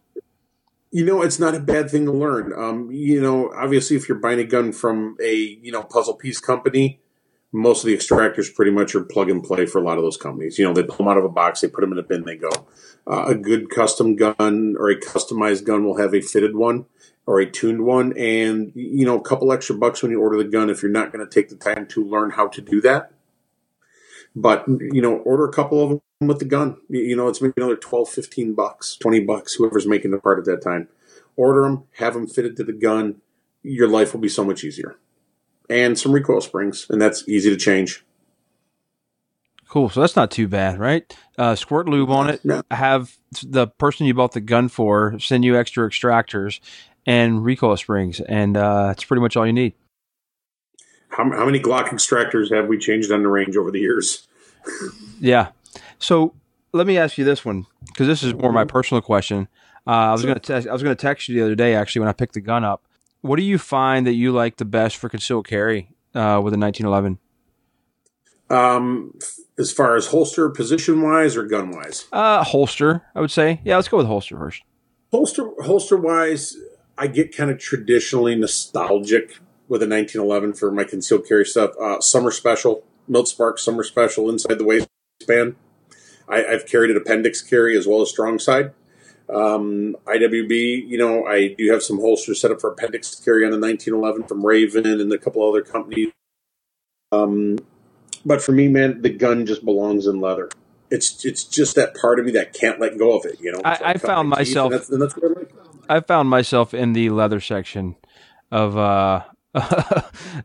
[0.90, 2.52] You know, it's not a bad thing to learn.
[2.52, 6.40] Um, you know, obviously, if you're buying a gun from a you know puzzle piece
[6.40, 7.00] company,
[7.52, 10.16] most of the extractors pretty much are plug and play for a lot of those
[10.16, 10.58] companies.
[10.58, 12.24] You know, they pull them out of a box, they put them in a bin,
[12.24, 12.50] they go.
[13.06, 16.86] Uh, a good custom gun or a customized gun will have a fitted one
[17.26, 20.48] or a tuned one, and you know, a couple extra bucks when you order the
[20.48, 23.12] gun if you're not going to take the time to learn how to do that.
[24.34, 26.76] But you know, order a couple of them with the gun.
[26.88, 30.44] You know, it's maybe another 12, 15 bucks, 20 bucks, whoever's making the part at
[30.44, 30.88] that time.
[31.36, 33.20] Order them, have them fitted to the gun.
[33.62, 34.96] Your life will be so much easier.
[35.70, 38.04] And some recoil springs, and that's easy to change.
[39.68, 39.88] Cool.
[39.88, 41.16] So that's not too bad, right?
[41.38, 42.40] Uh, squirt lube on it.
[42.42, 42.62] Yeah.
[42.72, 46.58] Have the person you bought the gun for send you extra extractors
[47.06, 49.74] and recoil springs, and uh, that's pretty much all you need.
[51.10, 54.26] How, how many Glock extractors have we changed on the range over the years?
[55.22, 55.48] Yeah.
[55.98, 56.32] So
[56.72, 59.48] let me ask you this one because this is more my personal question.
[59.86, 62.00] Uh, I was going to I was going to text you the other day actually
[62.00, 62.86] when I picked the gun up.
[63.22, 66.58] What do you find that you like the best for concealed carry uh, with a
[66.58, 67.18] 1911?
[68.48, 69.16] Um,
[69.58, 73.60] as far as holster position wise or gun wise, Uh, holster, I would say.
[73.64, 74.62] Yeah, let's go with holster first.
[75.12, 76.56] holster holster wise,
[76.98, 81.70] I get kind of traditionally nostalgic with a 1911 for my concealed carry stuff.
[81.80, 85.54] Uh, summer special, Milt Sparks summer special inside the waistband.
[86.28, 88.72] I, I've carried an appendix carry as well as strong side.
[89.32, 93.52] Um, IWB, you know, I do have some holsters set up for appendix carry on
[93.52, 96.10] the 1911 from Raven and a couple other companies.
[97.12, 97.58] Um,
[98.24, 100.48] but for me, man, the gun just belongs in leather.
[100.90, 103.40] It's it's just that part of me that can't let go of it.
[103.40, 105.52] You know, I- I found my myself- and that's, and that's I like.
[105.88, 107.96] I found myself in the leather section
[108.50, 109.22] of uh,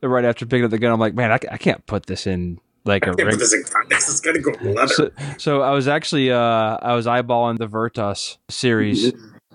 [0.04, 0.92] right after picking up the gun.
[0.92, 3.38] I'm like, man, I, I can't put this in like a ring.
[3.38, 4.88] This is gonna go leather.
[4.88, 6.38] So, so I was actually uh,
[6.82, 9.14] I was eyeballing the Virtus series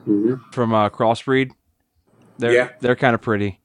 [0.09, 0.51] Mm-hmm.
[0.53, 1.51] from uh, Crossbreed.
[2.39, 2.69] They're Yeah.
[2.81, 3.61] they're kind of pretty.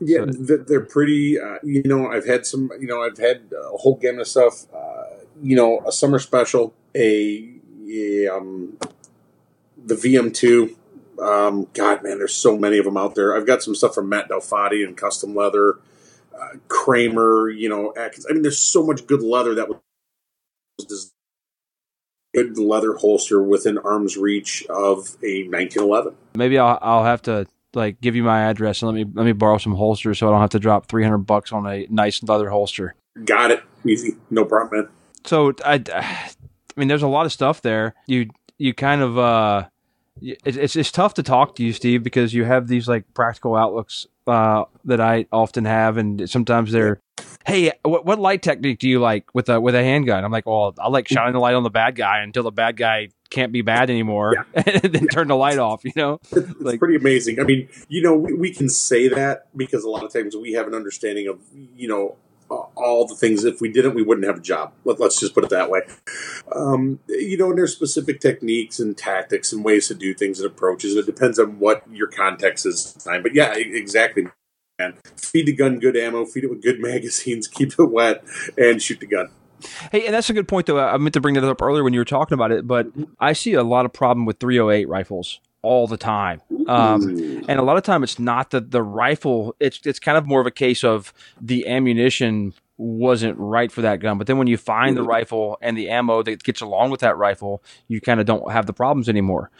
[0.00, 1.40] Yeah, So- they're pretty.
[1.40, 2.70] Uh, you know, I've had some.
[2.78, 4.66] You know, I've had a whole gamut of stuff.
[4.72, 5.04] Uh,
[5.42, 7.48] you know, a summer special, a,
[7.88, 8.76] a, um,
[9.82, 10.74] the VM2.
[11.22, 13.36] Um, God, man, there's so many of them out there.
[13.36, 15.78] I've got some stuff from Matt Del Fatti and Custom Leather,
[16.40, 17.50] uh, Kramer.
[17.50, 18.26] You know, Atkins.
[18.28, 19.78] I mean, there's so much good leather that was
[20.86, 21.12] des-
[22.34, 26.14] good leather holster within arm's reach of a 1911.
[26.34, 29.32] Maybe I'll I'll have to like give you my address and let me let me
[29.32, 32.22] borrow some holsters so I don't have to drop three hundred bucks on a nice
[32.22, 32.94] leather holster.
[33.24, 34.90] Got it, easy, no problem, man.
[35.24, 36.30] So I, I
[36.76, 37.94] mean, there's a lot of stuff there.
[38.06, 39.66] You you kind of uh,
[40.20, 44.06] it's it's tough to talk to you, Steve, because you have these like practical outlooks
[44.28, 47.00] uh, that I often have, and sometimes they're,
[47.46, 50.24] hey, what, what light technique do you like with a with a handgun?
[50.24, 52.76] I'm like, well, I like shining the light on the bad guy until the bad
[52.76, 55.84] guy can't be bad anymore, and then turn the light off.
[55.84, 57.40] You know, It's Like- pretty amazing.
[57.40, 60.52] I mean, you know, we, we can say that because a lot of times we
[60.52, 62.16] have an understanding of, you know,
[62.50, 63.44] all the things.
[63.44, 64.72] If we didn't, we wouldn't have a job.
[64.84, 65.80] Let, let's just put it that way.
[66.54, 70.50] Um, you know, and there's specific techniques and tactics and ways to do things and
[70.50, 70.96] approaches.
[70.96, 72.94] It depends on what your context is.
[72.96, 74.26] at the Time, but yeah, exactly.
[74.78, 78.24] Man, feed the gun good ammo, feed it with good magazines, keep it wet,
[78.56, 79.30] and shoot the gun.
[79.90, 80.78] Hey, and that's a good point, though.
[80.78, 82.86] I meant to bring that up earlier when you were talking about it, but
[83.18, 86.40] I see a lot of problem with 308 rifles all the time.
[86.66, 90.26] Um, and a lot of time, it's not that the rifle; it's it's kind of
[90.26, 94.18] more of a case of the ammunition wasn't right for that gun.
[94.18, 97.16] But then when you find the rifle and the ammo that gets along with that
[97.16, 99.50] rifle, you kind of don't have the problems anymore.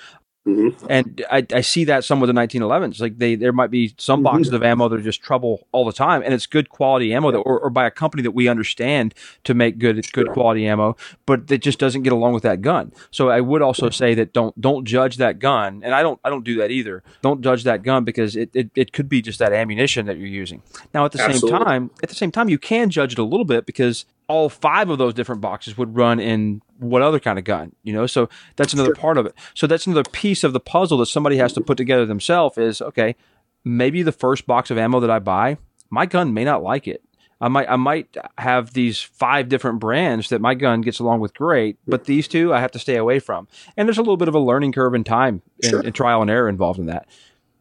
[0.46, 0.86] Mhm.
[0.88, 3.00] And I, I see that some with the 1911s.
[3.00, 5.92] Like they, there might be some boxes of ammo that are just trouble all the
[5.92, 9.14] time, and it's good quality ammo that, or, or by a company that we understand
[9.44, 10.96] to make good, good quality ammo,
[11.26, 12.92] but it just doesn't get along with that gun.
[13.10, 16.30] So I would also say that don't don't judge that gun, and I don't I
[16.30, 17.02] don't do that either.
[17.20, 20.28] Don't judge that gun because it, it, it could be just that ammunition that you're
[20.28, 20.62] using.
[20.94, 23.44] Now at the same time, at the same time, you can judge it a little
[23.44, 27.44] bit because all five of those different boxes would run in what other kind of
[27.44, 28.06] gun, you know?
[28.06, 29.34] So that's another part of it.
[29.54, 32.80] So that's another piece of the puzzle that somebody has to put together themselves is
[32.80, 33.16] okay,
[33.64, 35.58] maybe the first box of ammo that I buy,
[35.90, 37.02] my gun may not like it.
[37.40, 41.34] I might I might have these five different brands that my gun gets along with
[41.34, 43.46] great, but these two I have to stay away from.
[43.76, 45.80] And there's a little bit of a learning curve in time and, Sure.
[45.80, 47.06] and trial and error involved in that.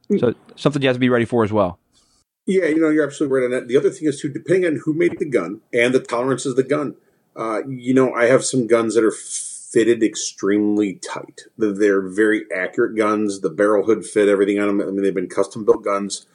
[0.09, 0.19] Mm.
[0.19, 1.79] So something you have to be ready for as well.
[2.47, 3.67] Yeah, you know, you're absolutely right on that.
[3.67, 6.55] The other thing is too, depending on who made the gun and the tolerances of
[6.55, 6.95] the gun.
[7.37, 11.43] Uh, you know, I have some guns that are fitted extremely tight.
[11.57, 13.41] They're- very accurate guns.
[13.41, 14.81] The barrel hood fit, everything on them.
[14.81, 16.25] I mean, they've been custom built guns.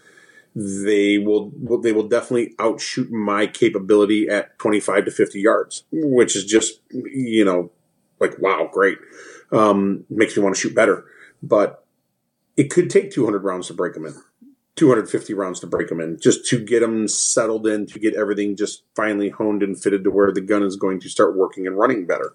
[0.54, 6.44] They will, they will definitely outshoot my capability at 25 to 50 yards, which is
[6.44, 7.70] just, you know,
[8.20, 8.98] like wow, great.
[9.50, 11.04] Um, makes me want to shoot better,
[11.42, 11.84] but
[12.56, 14.14] it could take 200 rounds to break them in.
[14.82, 18.56] 250 rounds to break them in, just to get them settled in, to get everything
[18.56, 21.78] just finally honed and fitted to where the gun is going to start working and
[21.78, 22.34] running better.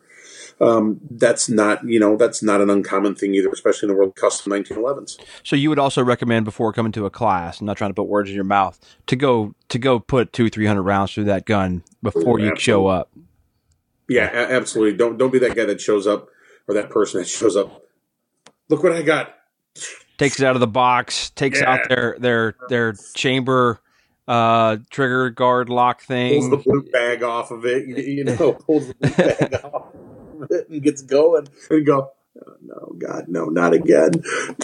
[0.61, 4.11] Um, that's not, you know, that's not an uncommon thing either, especially in the world
[4.11, 5.19] of custom 1911s.
[5.43, 8.07] So you would also recommend before coming to a class, I'm not trying to put
[8.07, 11.45] words in your mouth, to go to go put two, three hundred rounds through that
[11.45, 13.11] gun before you show up.
[14.07, 14.97] Yeah, absolutely.
[14.97, 16.29] Don't don't be that guy that shows up
[16.65, 17.83] or that person that shows up.
[18.69, 19.35] Look what I got.
[20.17, 23.79] Takes it out of the box, takes out their their their chamber
[24.27, 26.39] uh trigger guard lock thing.
[26.41, 26.63] Pulls the thing.
[26.81, 29.93] blue bag off of it, you, you know, pulls the blue bag off
[30.41, 32.11] of it and gets going and go.
[32.45, 34.11] "Oh, no, God, no, not again.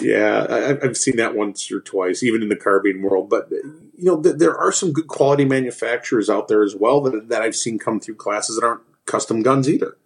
[0.02, 3.28] Yeah, I, I've- I've seen that once or twice, even in the carbine world.
[3.30, 7.28] But you know, th- there are some good quality manufacturers out there as well that
[7.28, 9.96] that I've seen come through classes that aren't custom guns either.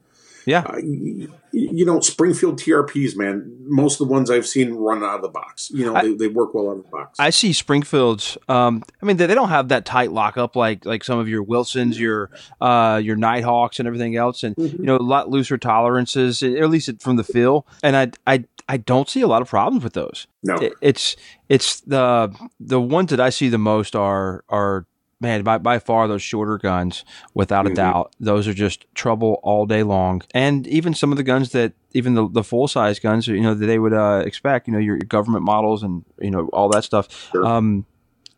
[0.48, 0.60] Yeah.
[0.66, 3.54] Uh, you, you know, Springfield TRPs, man.
[3.66, 5.70] Most of the ones I've seen run out of the box.
[5.70, 7.18] You know, I- they, they work well out of the box.
[7.18, 8.38] I see Springfields.
[8.48, 11.42] Um, I mean, they, they don't have that tight lockup like like some of your
[11.42, 12.30] Wilsons, your
[12.60, 16.90] uh, your Nighthawks, and everything else, and you know a lot looser tolerances, at least
[17.02, 17.66] from the feel.
[17.82, 20.26] And I I I don't see a lot of problems with those.
[20.42, 21.16] no, It- it's
[21.48, 24.86] it's the the ones that I see the most are are
[25.20, 27.04] man by by far those shorter guns
[27.34, 27.74] without a Mhm.
[27.74, 28.14] doubt.
[28.20, 30.22] Those are just trouble all day long.
[30.32, 33.54] And even some of the guns that even the, the full size guns, you know,
[33.54, 36.68] that they would uh, expect, you know, your, your government models and you know all
[36.70, 37.08] that stuff.
[37.32, 37.44] Sure.
[37.44, 37.86] Um,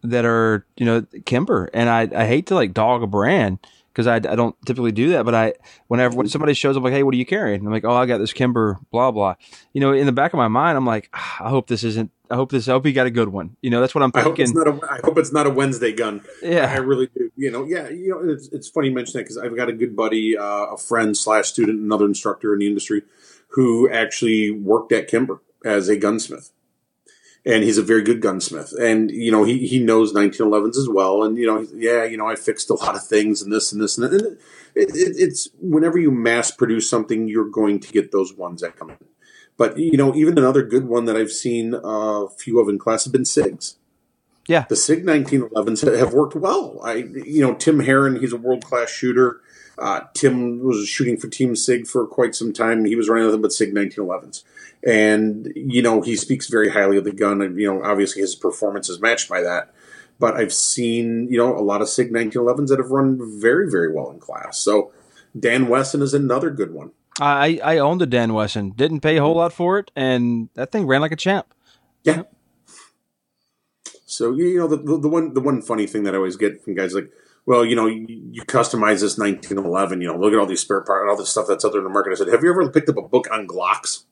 [0.02, 3.58] that are you know Kimber, and I I hate to like dog a brand.
[3.92, 5.52] Because I, I don't typically do that, but I
[5.88, 7.66] whenever when somebody shows up like, hey, what are you carrying?
[7.66, 9.34] I'm like, oh, I got this Kimber, blah blah.
[9.72, 12.12] You know, in the back of my mind, I'm like, ah, I hope this isn't
[12.30, 12.68] I hope this.
[12.68, 13.56] I hope he got a good one.
[13.60, 14.78] You know, that's what I'm I hope it's thinking.
[14.78, 14.92] not a.
[14.92, 16.22] I hope it's not a Wednesday gun.
[16.42, 17.30] Yeah, I really do.
[17.36, 17.88] You know, yeah.
[17.88, 20.66] You know, it's, it's funny you mention that because I've got a good buddy, uh,
[20.66, 23.02] a friend slash student, another instructor in the industry,
[23.48, 26.52] who actually worked at Kimber as a gunsmith,
[27.44, 28.72] and he's a very good gunsmith.
[28.80, 31.24] And you know, he he knows 1911s as well.
[31.24, 33.82] And you know, yeah, you know, I fixed a lot of things and this and
[33.82, 34.12] this and that.
[34.20, 34.36] And
[34.76, 38.76] it, it, it's whenever you mass produce something, you're going to get those ones that
[38.76, 38.98] come in.
[39.60, 43.04] But you know, even another good one that I've seen a few of in class
[43.04, 43.76] have been SIGs
[44.50, 44.64] yeah.
[44.68, 46.80] the SIG 1911s have worked well.
[46.82, 49.40] I, you know, Tim Herron, he's a world class shooter.
[49.78, 52.84] Uh, Tim was shooting for Team SIG for quite some time.
[52.84, 54.42] He was running nothing but SIG 1911s.
[54.84, 57.40] And, you know, he speaks very highly of the gun.
[57.40, 59.72] And, you know, obviously his performance is matched by that.
[60.18, 63.92] But I've seen, you know, a lot of SIG 1911s that have run very, very
[63.92, 64.58] well in class.
[64.58, 64.92] So
[65.38, 66.90] Dan Wesson is another good one.
[67.18, 68.70] I I owned a Dan Wesson.
[68.70, 71.52] Didn't pay a whole lot for it, and that thing ran like a champ.
[72.04, 72.22] Yeah.
[74.06, 76.62] So you know the, the the one the one funny thing that I always get
[76.62, 77.10] from guys like,
[77.46, 80.00] well, you know, you, you customize this 1911.
[80.00, 81.80] You know, look at all these spare parts and all this stuff that's out there
[81.80, 82.12] in the market.
[82.12, 84.04] I said, have you ever picked up a book on Glocks?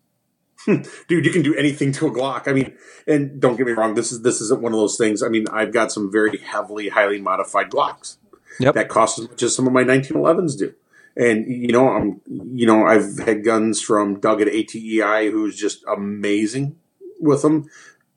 [0.67, 2.47] Dude, you can do anything to a Glock.
[2.49, 2.75] I mean,
[3.07, 5.23] and don't get me wrong, this is this isn't one of those things.
[5.23, 8.17] I mean, I've got some very heavily, highly modified Glocks
[8.61, 8.75] Yep.
[8.75, 10.75] that cost as much as some of my 1911s do.
[11.19, 15.85] And you know, I'm you know, I've had guns from Doug at ATEI, who's just
[15.87, 16.77] amazing
[17.21, 17.69] with them.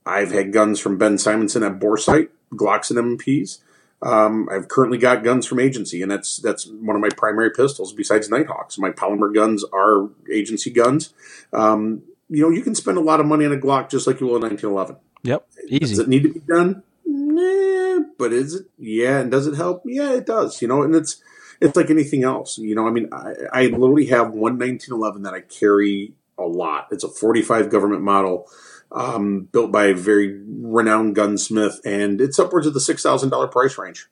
[0.05, 3.59] I've had guns from Ben Simonson at Boresight, Glocks and MPs.
[4.03, 7.93] Um, I've currently got guns from agency, and that's that's one of my primary pistols
[7.93, 8.77] besides Nighthawks.
[8.77, 11.13] My polymer guns are agency guns.
[11.53, 14.19] Um, you know, you can spend a lot of money on a Glock just like
[14.19, 14.95] you will in 1911.
[15.23, 15.79] Yep, easy.
[15.79, 16.81] Does it need to be done?
[17.05, 18.67] Nah, but is it?
[18.79, 19.83] Yeah, and does it help?
[19.85, 20.61] Yeah, it does.
[20.61, 21.21] You know, and it's
[21.61, 22.57] it's like anything else.
[22.57, 26.87] You know, I mean, I, I literally have one 1911 that I carry a lot.
[26.91, 28.49] It's a 45 government model,
[28.91, 33.47] um, built by a very renowned gunsmith, and it's upwards of the six thousand dollar
[33.47, 34.07] price range.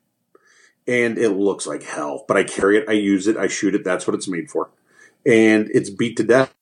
[0.88, 3.84] And it looks like hell, but I carry it, I use it, I shoot it.
[3.84, 4.70] That's what it's made for,
[5.26, 6.54] and it's beat to death.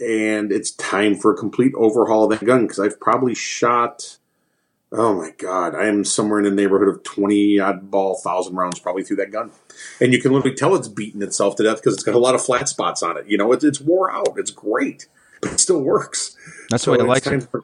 [0.00, 4.16] And it's time for a complete overhaul of that gun because I've probably shot
[4.92, 8.80] Oh my God, I am somewhere in the neighborhood of 20 odd ball thousand rounds
[8.80, 9.52] probably through that gun.
[10.00, 12.34] And you can literally tell it's beaten itself to death because it's got a lot
[12.34, 13.26] of flat spots on it.
[13.28, 14.34] You know, it's, it's wore out.
[14.36, 15.06] It's great,
[15.40, 16.36] but it still works.
[16.70, 17.42] That's So way I like it.
[17.44, 17.62] for,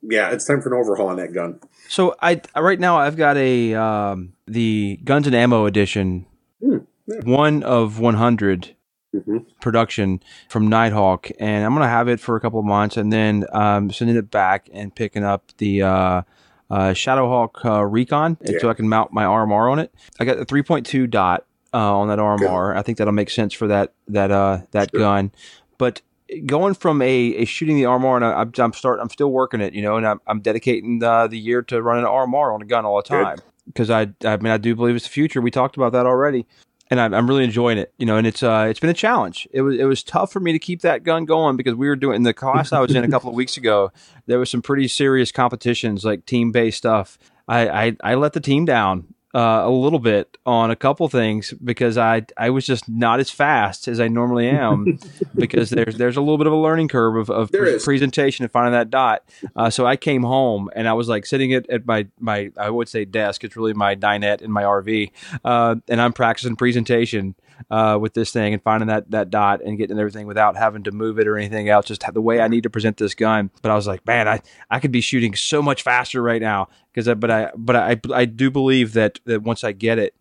[0.00, 1.60] yeah, it's time for an overhaul on that gun.
[1.88, 6.24] So I right now I've got a um, the Guns and Ammo edition,
[6.62, 7.20] Hmm, yeah.
[7.24, 8.74] one of one hundred
[9.12, 13.12] hmm production from Nighthawk, and I'm gonna have it for a couple of months, and
[13.12, 16.22] then um, sending it back and picking up the uh,
[16.70, 19.94] uh, Shadowhawk uh, Recon, and so I can mount my RMR on it.
[20.18, 22.76] I got the 3.2 dot uh, on that RMR.
[22.76, 25.00] I think that'll make sense for that that uh, that Sure.
[25.00, 25.32] gun,
[25.78, 26.00] but.
[26.46, 29.60] Going from a, a shooting the RMR and I, I'm, I'm start I'm still working
[29.60, 32.62] it, you know, and I'm, I'm dedicating the, the year to running an RMR on
[32.62, 35.42] a gun all the time because I I mean I do believe it's the future.
[35.42, 36.46] We talked about that already
[36.94, 37.92] and I'm, I'm really enjoying it.
[37.98, 39.48] You know, and it's uh, it's been a challenge.
[39.50, 41.96] It was it was tough for me to keep that gun going because we were
[41.96, 43.92] doing in the class I was in a couple of weeks ago.
[44.26, 47.18] There was some pretty serious competitions, like team based stuff.
[47.48, 51.52] I, I I let the team down uh, a little bit on a couple things
[51.64, 54.98] because I I was just not as fast as I normally am
[55.34, 58.52] because there's there's a little bit of a learning curve of, of pre- presentation and
[58.52, 59.24] finding that dot.
[59.56, 62.70] Uh, so I came home and I was like sitting at, at my my I
[62.70, 63.42] would say desk.
[63.42, 65.10] It's really my dinette in my RV,
[65.44, 67.34] uh, and I'm practicing presentation
[67.70, 70.92] uh, with this thing and finding that that dot and getting everything without having to
[70.92, 71.86] move it or anything else.
[71.86, 73.50] Just the way I need to present this gun.
[73.62, 74.40] But I was like, man, I
[74.70, 78.24] I could be shooting so much faster right now because but I but I I
[78.24, 80.14] do believe that that once I get it,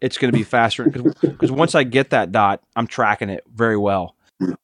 [0.00, 3.76] it's going to be faster because once I get that dot, I'm tracking it very
[3.76, 4.16] well.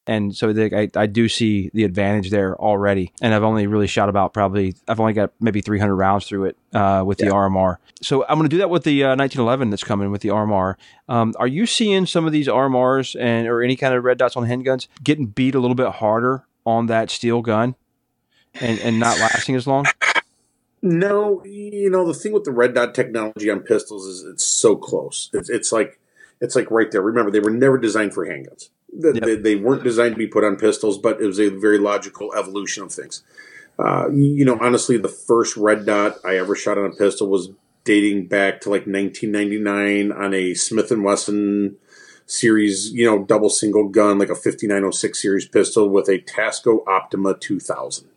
[0.06, 3.12] And so I, I do see the advantage there already.
[3.22, 6.56] And I've only really shot about probably, I've only got maybe 300 rounds through it
[6.72, 7.76] uh, with the RMR.
[8.02, 10.74] So I'm going to do that with the uh, 1911 that's coming with the RMR.
[11.08, 14.36] Um, are you seeing some of these RMRs and or any kind of red dots
[14.36, 17.76] on handguns getting beat a little bit harder on that steel gun
[18.54, 19.86] and, and not lasting as long?
[20.82, 24.76] No, you know the thing with the red dot technology on pistols is it's so
[24.76, 25.28] close.
[25.34, 26.00] It's, it's like
[26.40, 27.02] it's like right there.
[27.02, 28.70] Remember, they were never designed for handguns.
[28.92, 29.22] They, Yep.
[29.22, 32.34] they, they weren't designed to be put on pistols, but it was a very logical
[32.34, 33.22] evolution of things.
[33.78, 37.50] Uh, you know, honestly, the first red dot I ever shot on a pistol was
[37.84, 41.76] dating back to like 1999 on a Smith and Wesson
[42.26, 47.34] series, you know, double single gun, like a 5906 series pistol with a Tasco Optima
[47.34, 48.08] 2000.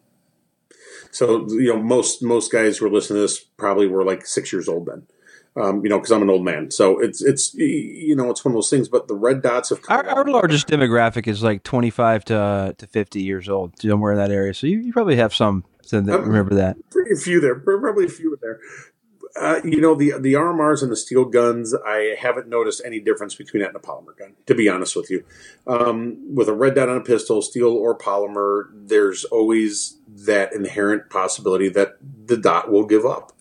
[1.11, 4.51] So you know, most most guys who are listening to this probably were like six
[4.51, 5.07] years old then.
[5.55, 8.53] Um, you know, because I'm an old man, so it's it's you know it's one
[8.53, 8.89] of those things.
[8.89, 12.87] But the red dots have come Our, our largest demographic is like 25 to to
[12.87, 14.55] 50 years old, somewhere in that area.
[14.55, 16.77] So you, you probably have some So that, um, remember that.
[16.89, 18.59] Pretty few there, probably a few there.
[19.39, 21.73] Uh, you know the the RMRs and the steel guns.
[21.73, 24.33] I haven't noticed any difference between that and a polymer gun.
[24.47, 25.23] To be honest with you,
[25.67, 31.11] um, with a red dot on a pistol, steel or polymer, there's always that inherent
[31.11, 33.31] possibility that the dot will give up.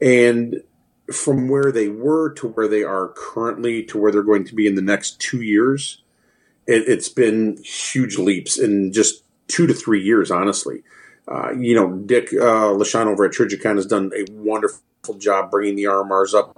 [0.00, 0.62] And
[1.10, 4.66] from where they were to where they are currently to where they're going to be
[4.66, 6.02] in the next two years,
[6.66, 10.82] it, has been huge leaps in just two to three years, honestly.
[11.28, 15.76] Uh, you know, Dick uh, LaShawn over at Trijicon has done a wonderful job bringing
[15.76, 16.56] the RMRs up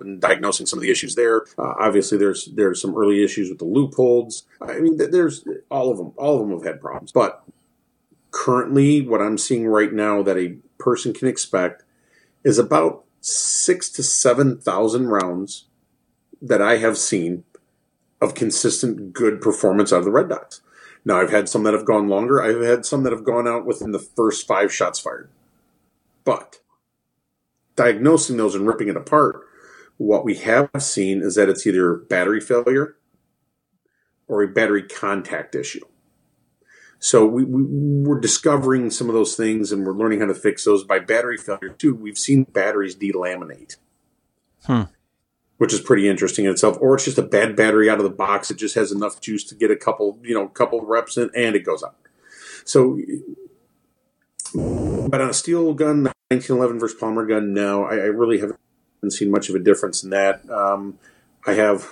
[0.00, 1.42] and diagnosing some of the issues there.
[1.58, 4.44] Uh, obviously, there's there's some early issues with the loopholes.
[4.60, 6.12] I mean, there's all of them.
[6.16, 7.12] All of them have had problems.
[7.12, 7.42] But
[8.30, 11.84] currently, what I'm seeing right now that a person can expect
[12.44, 15.64] is about six to seven thousand rounds
[16.42, 17.44] that I have seen
[18.20, 20.60] of consistent good performance out of the red dots.
[21.06, 22.42] Now, I've had some that have gone longer.
[22.42, 25.30] I've had some that have gone out within the first five shots fired.
[26.24, 26.60] But
[27.76, 29.40] diagnosing those and ripping it apart,
[29.96, 32.96] what we have seen is that it's either battery failure
[34.28, 35.84] or a battery contact issue.
[37.04, 40.64] So we, we, are discovering some of those things and we're learning how to fix
[40.64, 41.94] those by battery failure too.
[41.94, 43.76] We've seen batteries delaminate.
[44.64, 44.84] Hmm
[45.58, 46.76] which is pretty interesting in itself.
[46.80, 48.50] Or it's just a bad battery out of the box.
[48.50, 51.54] It just has enough juice to get a couple, you know, couple reps in, and
[51.54, 51.94] it goes out.
[52.64, 52.98] So,
[54.54, 58.58] but on a steel gun, 1911 versus polymer gun, no, I, I really haven't
[59.10, 60.48] seen much of a difference in that.
[60.50, 60.98] Um,
[61.46, 61.88] I have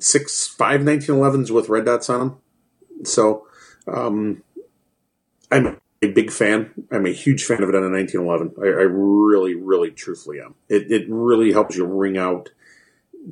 [0.00, 2.38] six, five 1911s with red dots on them.
[3.04, 3.46] So,
[3.86, 4.42] um,
[5.50, 6.70] I'm a big fan.
[6.90, 8.54] I'm a huge fan of it on a 1911.
[8.58, 10.54] I, I really, really, truthfully am.
[10.68, 12.50] It, it really helps you ring out,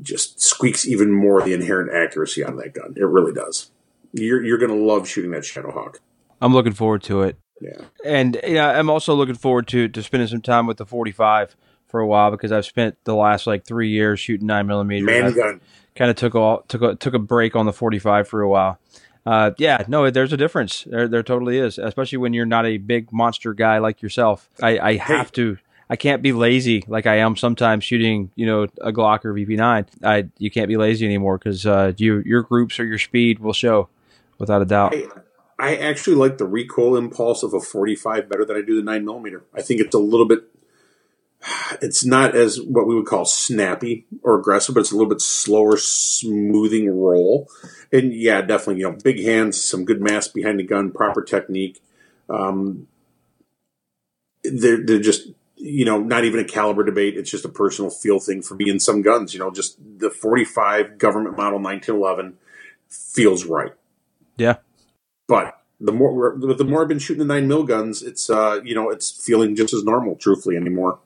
[0.01, 2.95] just squeaks even more the inherent accuracy on that gun.
[2.97, 3.71] It really does.
[4.13, 5.97] You're you're gonna love shooting that Shadowhawk.
[6.41, 7.39] I'm looking forward to it.
[7.63, 11.57] Yeah, and yeah, I'm also looking forward to to spending some time with the 45
[11.89, 15.05] for a while because I've spent the last like three years shooting nine millimeter.
[15.05, 15.61] Man gun.
[15.95, 18.79] Kind of took all took a, took a break on the 45 for a while
[19.25, 20.85] uh, yeah, no, there's a difference.
[20.85, 24.49] There, there totally is, especially when you're not a big monster guy like yourself.
[24.61, 25.59] I, I have to.
[25.89, 29.87] I can't be lazy like I am sometimes shooting, you know, a Glock or VP9.
[30.03, 33.53] I you can't be lazy anymore because uh, you your groups or your speed will
[33.53, 33.89] show,
[34.39, 34.95] without a doubt.
[34.95, 35.07] Hey,
[35.59, 39.05] I actually like the recoil impulse of a 45 better than I do the nine
[39.05, 39.45] millimeter.
[39.55, 40.45] I think it's a little bit
[41.81, 45.21] it's not as what we would call snappy or aggressive, but it's a little bit
[45.21, 47.49] slower, smoothing roll.
[47.93, 51.83] And yeah, definitely, you know, big hands, some good mass behind the gun, proper technique.
[52.29, 52.89] Um,
[54.45, 57.17] they're, they're just, you know, not even a caliber debate.
[57.17, 59.35] It's just a personal feel thing for me in some guns.
[59.35, 62.39] You know, just the 45 government model 1911
[62.89, 63.73] feels right.
[64.37, 64.57] Yeah.
[65.29, 68.75] But the more the more I've been shooting the nine mil guns, it's uh, you
[68.75, 70.99] know, it's feeling just as normal, truthfully, anymore.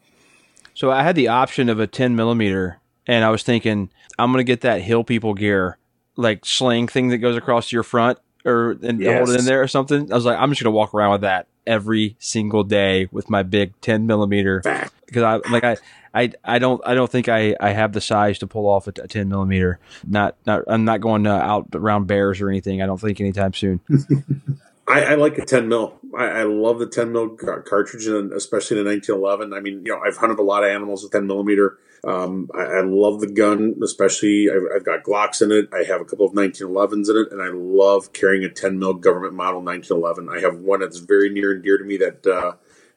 [0.77, 4.45] So I had the option of a 10 millimeter, and I was thinking I'm gonna
[4.45, 5.79] get that hill people gear,
[6.17, 9.17] like sling thing that goes across your front, or and yes.
[9.17, 10.13] hold it in there or something.
[10.13, 13.43] I was like, I'm just gonna walk around with that every single day with my
[13.43, 14.63] big 10 millimeter
[15.07, 15.79] because I like I.
[16.15, 18.93] I, I don't I don't think I, I have the size to pull off a,
[19.03, 19.79] a 10 millimeter.
[20.07, 22.81] Not not I'm not going uh, out around bears or anything.
[22.81, 23.81] I don't think anytime soon.
[24.89, 25.99] I, I, like a 10 mil.
[26.17, 29.53] I, I, love the 10 mil cartridge, and especially the 1911.
[29.53, 31.79] I mean, you know, I've hunted a lot of animals with 10 millimeter.
[32.05, 35.69] Um, I, I, love the gun, especially I've, I've, got Glocks in it.
[35.75, 38.95] I have a couple of 1911s in it, and I love carrying a 10 mil
[38.95, 40.29] government model 1911.
[40.29, 42.53] I have one that's very near and dear to me that uh,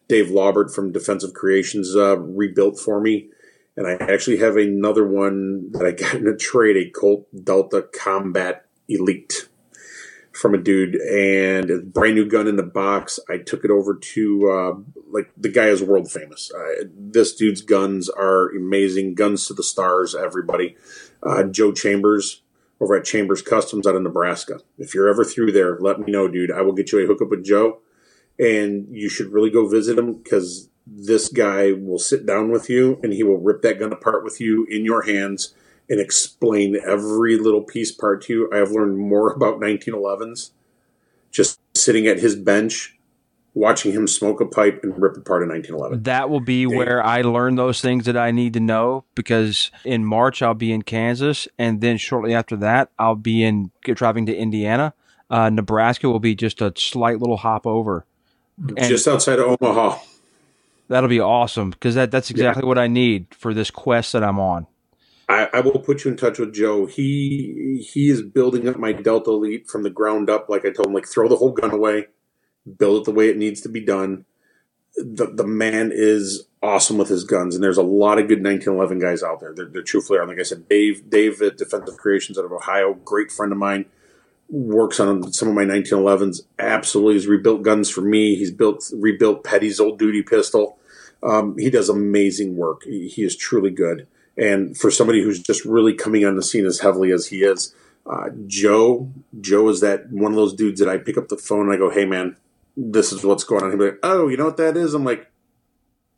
[0.08, 3.30] Dave Laubert from Defensive Creations uh, rebuilt for me.
[3.76, 7.82] And I actually have another one that I got in a trade, a Colt Delta
[7.82, 9.49] Combat Elite
[10.32, 13.19] from a dude and a brand new gun in the box.
[13.30, 16.51] I took it over to uh, like the guy is world famous.
[16.51, 19.15] Uh, this dude's guns are amazing.
[19.15, 20.75] Guns to the stars, everybody.
[21.23, 22.41] Uh, Joe Chambers
[22.80, 24.59] over at Chambers Customs out of Nebraska.
[24.77, 26.51] If you're ever through there, let me know, dude.
[26.51, 27.80] I will get you a hookup with Joe,
[28.38, 32.99] and you should really go visit him because this guy will sit down with you
[33.03, 35.53] and he will rip that gun apart with you in your hands
[35.90, 38.50] and explain every little piece part to you.
[38.54, 40.52] I have learned more about 1911s
[41.32, 42.98] just sitting at his bench,
[43.54, 46.04] watching him smoke a pipe and rip apart a 1911.
[46.04, 50.06] That will be where I learn those things that I need to know because in
[50.06, 54.36] March I'll be in Kansas, and then shortly after that I'll be in driving to
[54.36, 54.94] Indiana.
[55.30, 58.06] Uh, Nebraska will be just a slight little hop over,
[58.58, 60.00] and just outside of Omaha.
[60.88, 62.68] That'll be awesome because that, that's exactly yeah.
[62.68, 64.66] what I need for this quest that I'm on.
[65.30, 66.88] I, I, will put you in touch with Joe.
[66.88, 70.49] He he is building up my Delta Elite from the ground up.
[70.49, 72.07] Like I told him, like throw the whole gun away,
[72.77, 74.25] build it the way it needs to be done.
[74.97, 78.99] The the man is awesome with his guns, and there's a lot of good 1911
[78.99, 79.53] guys out there.
[79.53, 80.25] They're, they're truthfully are.
[80.25, 83.86] Like I said, Dave Dave at Defensive Creations out of Ohio, great friend of mine,
[84.49, 86.41] works on some of my 1911s.
[86.57, 88.36] Absolutely, he's rebuilt guns for me.
[88.36, 90.80] He's built rebuilt Petty's old duty pistol.
[91.21, 92.84] Um, he does amazing work.
[92.86, 94.07] He, he is truly good.
[94.40, 97.76] And for somebody who's just really coming on the scene as heavily as he is,
[98.10, 99.12] uh, Joe,
[99.42, 101.78] Joe is that one of those dudes that I pick up the phone and I
[101.78, 102.38] go, "Hey, man,
[102.78, 105.04] this is what's going on." He'll be like, "Oh, you know what that is?" I'm
[105.04, 105.30] like,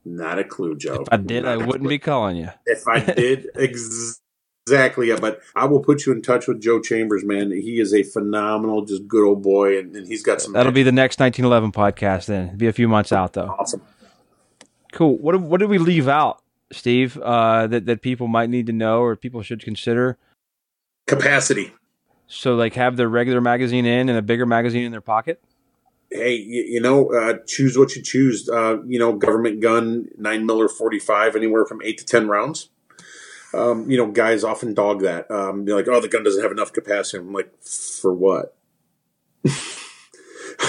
[0.05, 2.49] "Not a clue, Joe." If I did, Not I wouldn't be calling you.
[2.65, 5.09] If I did, exactly.
[5.09, 7.51] Yeah, but I will put you in touch with Joe Chambers, man.
[7.51, 10.53] He is a phenomenal, just good old boy, and, and he's got some.
[10.53, 12.27] That'll be the next 1911 podcast.
[12.27, 13.55] Then It'll be a few months out, though.
[13.59, 13.81] Awesome.
[14.93, 15.17] Cool.
[15.17, 16.41] What what did we leave out?
[16.71, 20.17] Steve, uh, that that people might need to know or people should consider?
[21.07, 21.73] Capacity.
[22.27, 25.43] So, like, have their regular magazine in and a bigger magazine in their pocket.
[26.09, 28.49] Hey, you, you know, uh, choose what you choose.
[28.49, 32.69] Uh, you know, government gun, nine miller, forty five, anywhere from eight to ten rounds.
[33.53, 35.29] Um, you know, guys often dog that.
[35.29, 38.55] Um, they're like, "Oh, the gun doesn't have enough capacity." I'm like, "For what?"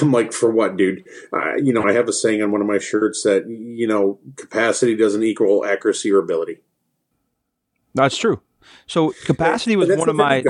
[0.07, 1.05] I'm like, for what, dude?
[1.33, 4.19] Uh, you know, I have a saying on one of my shirts that, you know,
[4.37, 6.59] capacity doesn't equal accuracy or ability.
[7.95, 8.43] That's true.
[8.87, 10.43] So capacity was one of my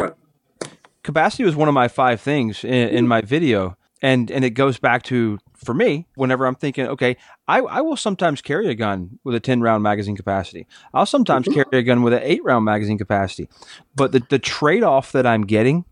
[1.02, 4.78] capacity was one of my five things in, in, my video, and and it goes
[4.78, 7.16] back to for me whenever I'm thinking, okay,
[7.48, 10.66] I, I will sometimes carry a gun with a ten round magazine capacity.
[10.94, 11.62] I'll sometimes mm-hmm.
[11.62, 13.48] carry a gun with an eight round magazine capacity,
[13.94, 15.84] but the the trade off that I'm getting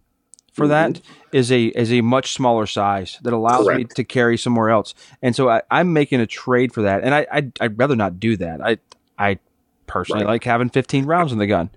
[0.52, 0.92] for mm-hmm.
[0.92, 1.00] that
[1.32, 3.78] is a is a much smaller size that allows Correct.
[3.78, 4.94] me to carry somewhere else.
[5.22, 7.02] And so I, am making a trade for that.
[7.02, 8.60] And I I'd, I'd, rather not do that.
[8.60, 8.78] I
[9.18, 9.38] I
[9.86, 10.32] personally right.
[10.32, 11.70] like having 15 rounds in the gun.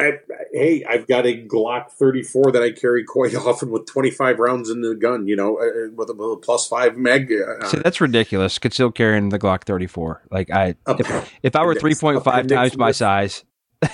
[0.00, 0.18] I,
[0.52, 4.80] hey, I've got a Glock 34 that I carry quite often with 25 rounds in
[4.80, 5.28] the gun.
[5.28, 7.32] You know, uh, uh with, a, with a plus five meg.
[7.32, 8.58] Uh, See, that's ridiculous.
[8.58, 10.22] Could still carry in the Glock 34.
[10.30, 13.44] Like I, if, if I were 3.5 times my size.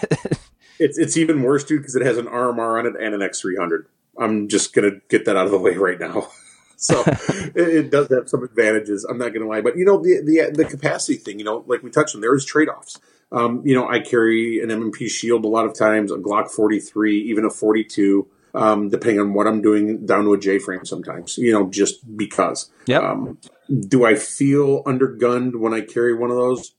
[0.80, 3.84] it's it's even worse, dude, because it has an RMR on it and an X300.
[4.18, 6.28] I'm just going to get that out of the way right now.
[6.76, 9.04] so it, it, does have some advantages.
[9.04, 11.38] I'm not going to lie, but you know the the the capacity thing.
[11.38, 12.98] You know, like we touched on, there is trade offs.
[13.30, 17.20] Um, you know, I carry an M&P Shield a lot of times, a Glock 43,
[17.30, 18.26] even a 42.
[18.52, 22.16] Um, depending on what I'm doing, down to a J frame sometimes, you know, just
[22.16, 22.68] because.
[22.86, 22.98] Yeah.
[22.98, 23.38] Um,
[23.86, 26.74] do I feel undergunned when I carry one of those?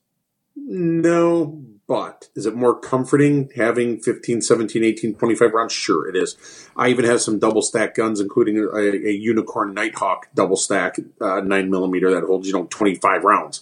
[0.54, 5.74] No, but is it more comforting having 15, 17, 18, 25 rounds?
[5.74, 6.70] Sure, it is.
[6.74, 11.42] I even have some double stack guns, including a, a Unicorn Nighthawk double stack uh,
[11.42, 13.60] 9 millimeter that holds, you know, 25 rounds.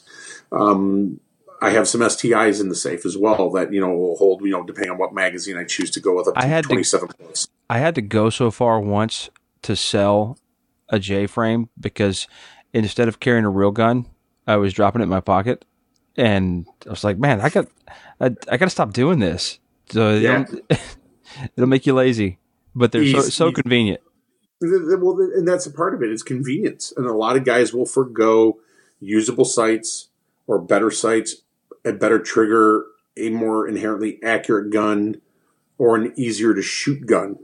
[0.52, 1.18] Um,
[1.60, 4.52] I have some STIs in the safe as well that, you know, will hold, you
[4.52, 7.08] know, depending on what magazine I choose to go with up to I had 27
[7.08, 7.48] to, points.
[7.68, 9.28] I had to go so far once
[9.62, 10.38] to sell
[10.88, 12.28] a J frame because
[12.72, 14.06] instead of carrying a real gun,
[14.46, 15.64] I was dropping it in my pocket
[16.20, 17.66] and I was like, man, I got,
[18.20, 19.58] I, I got to stop doing this.
[19.88, 20.44] So yeah.
[21.56, 22.38] it'll make you lazy,
[22.74, 24.00] but they're so, so convenient.
[24.60, 26.10] Well, and that's a part of it.
[26.10, 28.58] It's convenience, and a lot of guys will forego
[29.00, 30.08] usable sights
[30.46, 31.36] or better sights,
[31.84, 32.84] a better trigger,
[33.16, 35.22] a more inherently accurate gun,
[35.78, 37.38] or an easier to shoot gun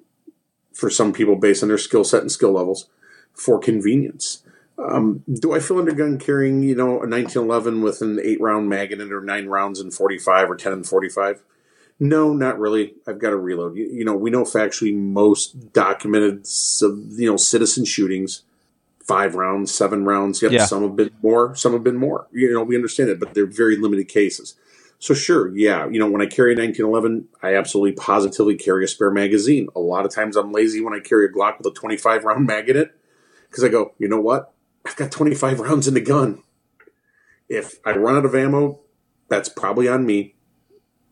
[0.74, 2.90] for some people based on their skill set and skill levels
[3.32, 4.42] for convenience.
[4.78, 8.92] Um, do I feel undergun carrying, you know, a 1911 with an eight round mag
[8.92, 11.42] in it or nine rounds in 45 or 10 and 45?
[11.98, 12.94] No, not really.
[13.06, 13.76] I've got to reload.
[13.76, 16.46] You, you, know, we know factually most documented,
[16.82, 18.42] you know, citizen shootings,
[19.02, 20.42] five rounds, seven rounds.
[20.42, 20.66] Yep, yeah.
[20.66, 22.26] some have been more, some have been more.
[22.32, 24.56] You know, we understand it, but they're very limited cases.
[24.98, 28.88] So sure, yeah, you know, when I carry a 1911, I absolutely positively carry a
[28.88, 29.68] spare magazine.
[29.76, 32.46] A lot of times I'm lazy when I carry a Glock with a 25 round
[32.46, 32.94] mag in it
[33.48, 34.52] because I go, you know what?
[34.86, 36.42] I've got 25 rounds in the gun.
[37.48, 38.80] If I run out of ammo,
[39.28, 40.36] that's probably on me,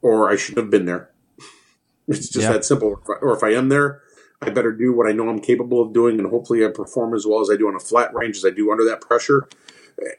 [0.00, 1.10] or I should have been there.
[2.06, 3.00] It's just that simple.
[3.22, 4.02] Or if I am there,
[4.42, 7.26] I better do what I know I'm capable of doing, and hopefully I perform as
[7.26, 9.48] well as I do on a flat range as I do under that pressure.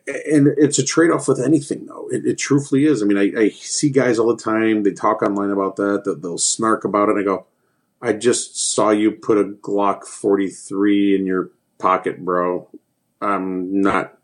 [0.07, 2.07] And it's a trade off with anything, though.
[2.09, 3.03] It, it, truthfully is.
[3.03, 4.81] I mean, I, I, see guys all the time.
[4.81, 6.17] They talk online about that.
[6.23, 7.17] They'll snark about it.
[7.17, 7.45] And I go,
[8.01, 12.67] I just saw you put a Glock 43 in your pocket, bro.
[13.25, 14.17] I'm not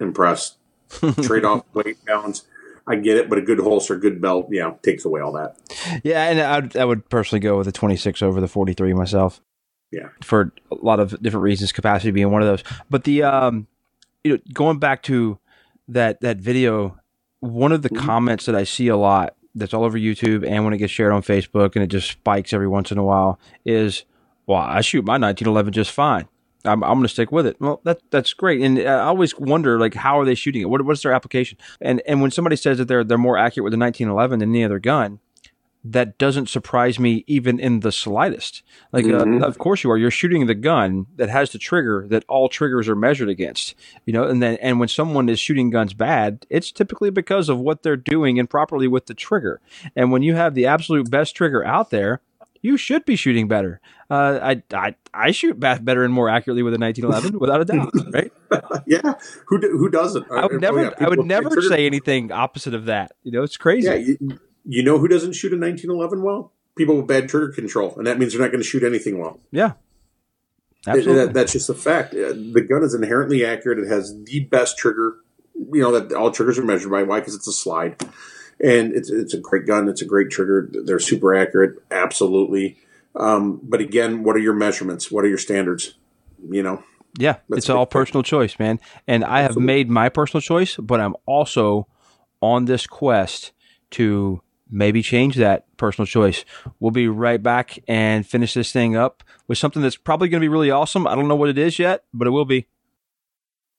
[0.00, 0.56] impressed.
[1.22, 2.44] Trade off weight balance.
[2.86, 5.56] I get it, but a good holster, good belt, yeah, takes away all that.
[6.04, 9.40] Yeah, and I'd, I would personally go with the 26 over the 43 myself.
[9.90, 12.62] Yeah, for a lot of different reasons, capacity being one of those.
[12.90, 13.68] But the um,
[14.22, 15.38] you know, going back to
[15.88, 16.98] that that video,
[17.40, 18.04] one of the mm-hmm.
[18.04, 21.12] comments that I see a lot that's all over YouTube and when it gets shared
[21.12, 24.04] on Facebook and it just spikes every once in a while is,
[24.46, 26.26] well, I shoot my 1911 just fine.
[26.64, 27.56] I'm, I'm going to stick with it.
[27.60, 28.62] Well, that that's great.
[28.62, 30.70] And I always wonder, like, how are they shooting it?
[30.70, 31.58] What, what's their application?
[31.80, 34.64] And and when somebody says that they're they're more accurate with the 1911 than any
[34.64, 35.20] other gun,
[35.84, 38.62] that doesn't surprise me even in the slightest.
[38.90, 39.42] Like, uh, mm-hmm.
[39.42, 39.98] uh, of course you are.
[39.98, 43.74] You're shooting the gun that has the trigger that all triggers are measured against.
[44.06, 47.58] You know, and then and when someone is shooting guns bad, it's typically because of
[47.58, 49.60] what they're doing improperly with the trigger.
[49.94, 52.22] And when you have the absolute best trigger out there,
[52.64, 53.78] you should be shooting better.
[54.08, 57.92] Uh, I, I I shoot better and more accurately with a 1911, without a doubt,
[58.10, 58.32] right?
[58.86, 59.14] yeah,
[59.46, 60.26] who who doesn't?
[60.30, 63.12] I would never oh, yeah, I would never say anything opposite of that.
[63.22, 63.86] You know, it's crazy.
[63.86, 66.52] Yeah, you, you know who doesn't shoot a 1911 well?
[66.74, 69.40] People with bad trigger control, and that means they're not going to shoot anything well.
[69.50, 69.72] Yeah,
[70.86, 71.26] absolutely.
[71.26, 72.14] That, that's just a fact.
[72.14, 73.78] Uh, the gun is inherently accurate.
[73.78, 75.16] It has the best trigger.
[75.54, 77.02] You know that all triggers are measured by.
[77.02, 77.20] Why?
[77.20, 78.02] Because it's a slide,
[78.64, 79.88] and it's it's a great gun.
[79.88, 80.70] It's a great trigger.
[80.72, 81.82] They're super accurate.
[81.90, 82.78] Absolutely.
[83.14, 85.10] Um, but again, what are your measurements?
[85.10, 85.94] What are your standards?
[86.48, 86.82] You know.
[87.16, 88.80] Yeah, it's all personal choice, man.
[89.06, 91.86] And I have made my personal choice, but I'm also
[92.40, 93.52] on this quest
[93.92, 96.44] to maybe change that personal choice.
[96.80, 100.44] We'll be right back and finish this thing up with something that's probably going to
[100.44, 101.06] be really awesome.
[101.06, 102.66] I don't know what it is yet, but it will be.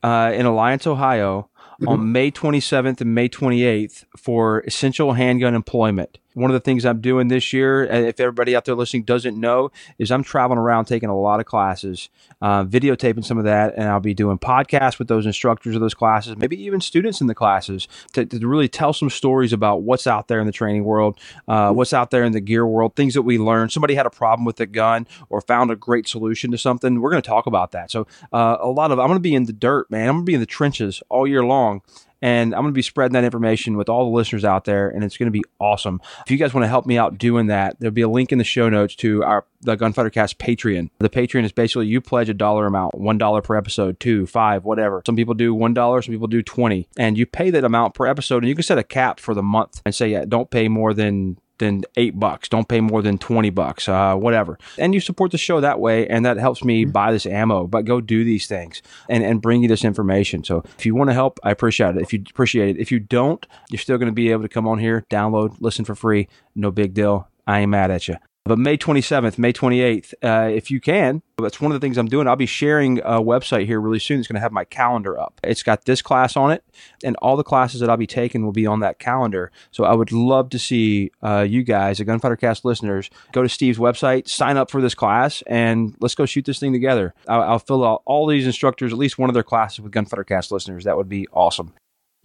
[0.02, 1.50] uh, in Alliance, Ohio
[1.86, 7.00] on May 27th and May 28th for essential handgun employment one of the things I'm
[7.00, 11.08] doing this year, if everybody out there listening doesn't know, is I'm traveling around taking
[11.08, 12.08] a lot of classes,
[12.40, 15.94] uh, videotaping some of that, and I'll be doing podcasts with those instructors of those
[15.94, 20.06] classes, maybe even students in the classes, to, to really tell some stories about what's
[20.06, 21.18] out there in the training world,
[21.48, 23.72] uh, what's out there in the gear world, things that we learned.
[23.72, 27.00] Somebody had a problem with a gun or found a great solution to something.
[27.00, 27.90] We're going to talk about that.
[27.90, 30.08] So uh, a lot of I'm going to be in the dirt, man.
[30.08, 31.82] I'm going to be in the trenches all year long
[32.20, 35.04] and I'm going to be spreading that information with all the listeners out there, and
[35.04, 36.00] it's going to be awesome.
[36.24, 38.38] If you guys want to help me out doing that, there'll be a link in
[38.38, 40.90] the show notes to our the Gunfighter Cast Patreon.
[40.98, 44.64] The Patreon is basically you pledge a dollar amount, one dollar per episode, two, five,
[44.64, 45.02] whatever.
[45.04, 48.06] Some people do one dollar, some people do twenty, and you pay that amount per
[48.06, 50.68] episode, and you can set a cap for the month and say, yeah, don't pay
[50.68, 52.48] more than than eight bucks.
[52.48, 54.58] Don't pay more than 20 bucks, uh, whatever.
[54.78, 56.06] And you support the show that way.
[56.08, 56.92] And that helps me mm-hmm.
[56.92, 60.44] buy this ammo, but go do these things and, and bring you this information.
[60.44, 62.02] So if you want to help, I appreciate it.
[62.02, 64.66] If you appreciate it, if you don't, you're still going to be able to come
[64.66, 66.28] on here, download, listen for free.
[66.54, 67.28] No big deal.
[67.46, 68.16] I ain't mad at you.
[68.48, 72.08] But May 27th, May 28th, uh, if you can, that's one of the things I'm
[72.08, 72.26] doing.
[72.26, 74.20] I'll be sharing a website here really soon.
[74.20, 75.38] It's going to have my calendar up.
[75.44, 76.64] It's got this class on it,
[77.04, 79.52] and all the classes that I'll be taking will be on that calendar.
[79.70, 83.50] So I would love to see uh, you guys, the Gunfighter Cast listeners, go to
[83.50, 87.12] Steve's website, sign up for this class, and let's go shoot this thing together.
[87.28, 90.24] I'll, I'll fill out all these instructors, at least one of their classes with Gunfighter
[90.24, 90.84] Cast listeners.
[90.84, 91.74] That would be awesome.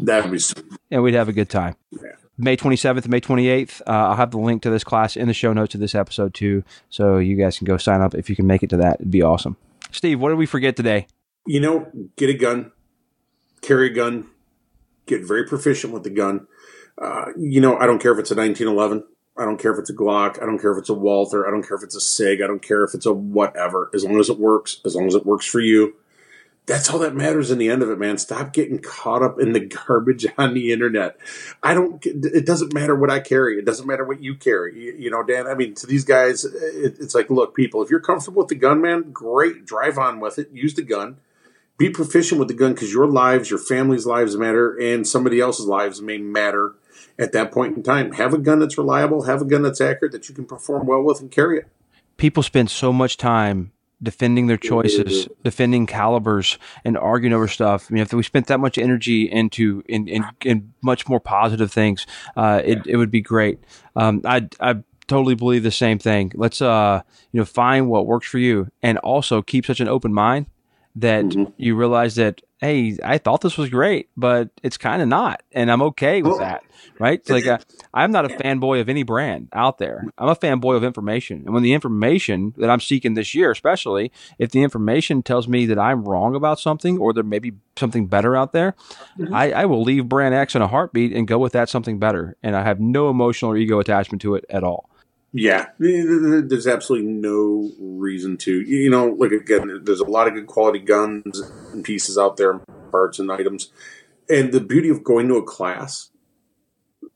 [0.06, 0.76] That would be, super.
[0.92, 1.76] and we'd have a good time.
[1.92, 2.10] Yeah.
[2.38, 3.82] May 27th, May 28th.
[3.82, 6.34] Uh, I'll have the link to this class in the show notes of this episode
[6.34, 8.96] too, so you guys can go sign up if you can make it to that.
[8.96, 9.56] It'd be awesome.
[9.92, 11.08] Steve, what did we forget today?
[11.46, 12.72] You know, get a gun,
[13.62, 14.28] carry a gun,
[15.06, 16.48] get very proficient with the gun.
[17.00, 19.04] Uh, you know, I don't care if it's a 1911.
[19.38, 20.42] I don't care if it's a Glock.
[20.42, 21.48] I don't care if it's a Walther.
[21.48, 22.42] I don't care if it's a SIG.
[22.42, 23.90] I don't care if it's a whatever.
[23.94, 25.96] As long as it works, as long as it works for you,
[26.66, 28.18] that's all that matters in the end of it, man.
[28.18, 31.18] Stop getting caught up in the garbage on the internet.
[31.62, 33.60] I don't, it doesn't matter what I carry.
[33.60, 34.80] It doesn't matter what you carry.
[34.80, 37.90] You, you know, Dan, I mean, to these guys, it, it's like, look, people, if
[37.90, 39.66] you're comfortable with the gun, man, great.
[39.66, 40.52] Drive on with it.
[40.54, 41.18] Use the gun.
[41.78, 45.66] Be proficient with the gun because your lives, your family's lives matter and somebody else's
[45.66, 46.76] lives may matter
[47.20, 48.14] at that point in time.
[48.14, 49.24] Have a gun that's reliable.
[49.24, 51.68] Have a gun that's accurate that you can perform well with and carry it.
[52.16, 53.73] People spend so much time
[54.04, 57.88] defending their choices, defending calibers, and arguing over stuff.
[57.90, 61.72] I mean, if we spent that much energy into in in, in much more positive
[61.72, 63.60] things, uh, it it would be great.
[63.96, 66.32] Um, I I totally believe the same thing.
[66.36, 67.02] Let's uh
[67.32, 70.48] you know find what works for you, and also keep such an open mind
[70.96, 71.52] that mm-hmm.
[71.58, 75.70] you realize that hey, I thought this was great, but it's kind of not, and
[75.70, 76.64] I'm okay with that,
[76.98, 77.20] right?
[77.20, 77.58] It's like uh,
[77.94, 80.06] I'm not a fanboy of any brand out there.
[80.18, 84.12] I'm a fanboy of information, and when the information that I'm seeking this year, especially
[84.40, 88.08] if the information tells me that I'm wrong about something or there may be something
[88.08, 88.76] better out there,
[89.20, 89.34] Mhm.
[89.34, 92.38] I, I will leave brand X in a heartbeat and go with that something better,
[92.42, 94.90] and I have no emotional or ego attachment to it at all.
[95.34, 98.62] Yeah, there's absolutely no reason to.
[98.62, 101.40] You know, like again, there's a lot of good quality guns
[101.72, 102.60] and pieces out there,
[102.92, 103.72] parts and items.
[104.30, 106.12] And the beauty of going to a class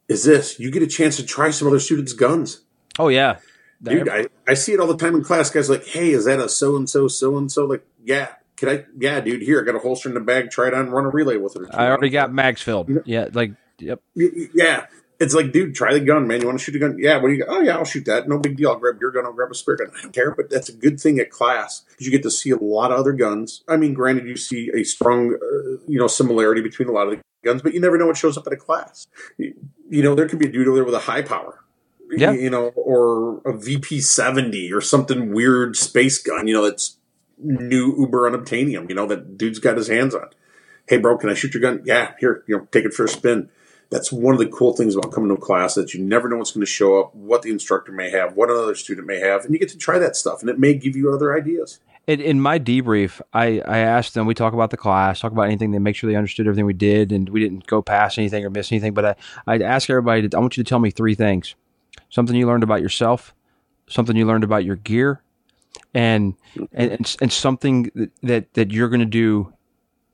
[0.09, 2.61] is this: you get a chance to try some other students' guns.
[2.97, 3.37] Oh yeah,
[3.81, 5.49] Dude, I, I see it all the time in class.
[5.49, 7.65] Guys like, hey, is that a so and so, so and so?
[7.65, 8.85] Like, yeah, can I?
[8.97, 10.49] Yeah, dude, here I got a holster in the bag.
[10.49, 11.67] Try it on, run a relay with it.
[11.73, 12.89] I already got mags filled.
[13.05, 14.01] Yeah, like yep.
[14.15, 14.87] Yeah.
[15.19, 16.41] It's like, dude, try the gun, man.
[16.41, 16.97] You want to shoot a gun?
[16.99, 17.17] Yeah.
[17.17, 17.45] What do you?
[17.47, 18.29] Oh, yeah, I'll shoot that.
[18.29, 18.69] No big deal.
[18.69, 19.25] I'll grab your gun.
[19.25, 19.91] I'll grab a spare gun.
[19.97, 22.51] I don't care, but that's a good thing at class because you get to see
[22.51, 23.63] a lot of other guns.
[23.67, 27.15] I mean, granted, you see a strong, uh, you know, similarity between a lot of
[27.15, 29.07] the guns, but you never know what shows up at a class.
[29.37, 29.55] You,
[29.89, 31.63] you know, there could be a dude over there with a high power.
[32.11, 32.31] Yeah.
[32.31, 36.97] You know, or a VP 70 or something weird space gun, you know, that's
[37.39, 40.29] new Uber unobtainium, you know, that dude's got his hands on.
[40.87, 41.81] Hey, bro, can I shoot your gun?
[41.85, 43.49] Yeah, here, you know, take it for a spin
[43.89, 46.37] that's one of the cool things about coming to a class that you never know
[46.37, 49.45] what's going to show up, what the instructor may have, what another student may have,
[49.45, 51.79] and you get to try that stuff, and it may give you other ideas.
[52.05, 55.43] In, in my debrief, I, I asked them, we talk about the class, talk about
[55.43, 58.45] anything, they make sure they understood everything we did, and we didn't go past anything
[58.45, 58.93] or miss anything.
[58.93, 59.15] But I,
[59.45, 61.55] I'd ask everybody, to, I want you to tell me three things
[62.09, 63.33] something you learned about yourself,
[63.87, 65.21] something you learned about your gear,
[65.93, 66.35] and,
[66.71, 69.53] and, and, and something that, that, that you're going to do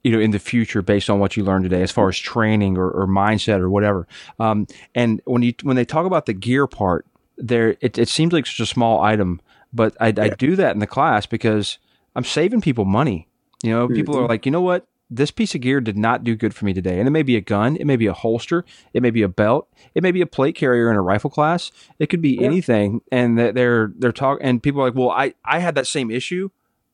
[0.03, 2.77] you know in the future based on what you learned today as far as training
[2.77, 4.07] or, or mindset or whatever.
[4.39, 7.05] Um, and when you when they talk about the gear part
[7.37, 9.41] there it, it seems like such a small item
[9.73, 11.79] but I, I do that in the class because
[12.15, 13.27] i'm saving people money.
[13.63, 14.85] You know people are like you know what?
[15.09, 16.97] This piece of gear did not do good for me today.
[16.99, 19.27] And it may be a gun it may be a holster it may be a
[19.29, 22.47] belt it may be a plate carrier in a rifle class it could be Yeah.
[22.47, 23.01] anything.
[23.11, 26.11] And that they're they're talking and people are like well i i had that same
[26.11, 26.49] issue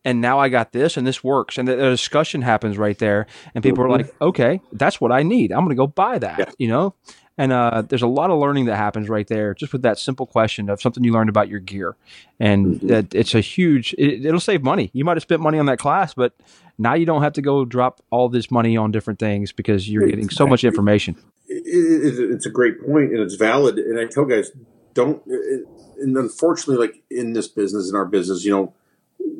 [0.05, 1.57] and now I got this and this works.
[1.57, 3.27] And the, the discussion happens right there.
[3.53, 5.51] And people are like, okay, that's what I need.
[5.51, 6.51] I'm going to go buy that, Yeah.
[6.57, 6.95] you know?
[7.37, 10.25] And uh, there's a lot of learning that happens right there just with that simple
[10.25, 11.95] question of something you learned about your gear.
[12.37, 12.87] And Mhm.
[12.89, 14.89] that it's a huge, it, it'll save money.
[14.93, 16.33] You might have spent money on that class, but
[16.77, 20.05] now you don't have to go drop all this money on different things because you're
[20.07, 21.15] getting so much information.
[21.47, 23.77] It, it, it's a great point, and it's valid.
[23.77, 24.51] And I tell guys,
[24.93, 25.21] don't.
[26.01, 28.73] And unfortunately, like in this business, in our business, you know,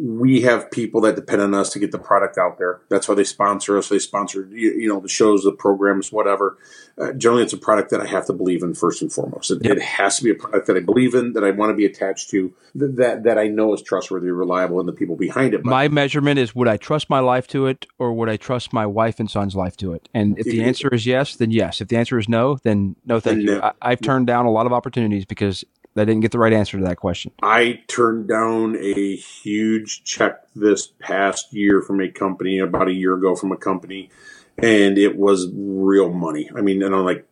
[0.02, 2.80] we have people that depend on us to get the product out there.
[2.88, 3.90] That's why they sponsor us.
[3.90, 6.58] They sponsor, you, you know, the shows, the programs, whatever.
[6.98, 9.52] Uh, generally, it's a product that I have to believe in first and foremost.
[9.52, 9.76] It, Yep.
[9.78, 11.86] it has to be a product that I believe in, that I want to be
[11.86, 15.64] attached to, that that I know is trustworthy, reliable, and the people behind it.
[15.64, 18.72] But My measurement is would I trust my life to it or would I trust
[18.72, 20.08] my wife and son's life to it?
[20.14, 21.82] And if the answer is yes, then yes.
[21.82, 23.60] If the answer is no, then no, thank Then you.
[23.60, 23.62] no.
[23.62, 25.66] I, I've turned down a lot of opportunities because
[25.96, 27.32] I didn't get the right answer to that question.
[27.42, 33.16] I turned down a huge check this past year from a company about a year
[33.16, 34.10] ago from a company,
[34.58, 36.50] and it was real money.
[36.56, 37.26] I mean, and I'm like,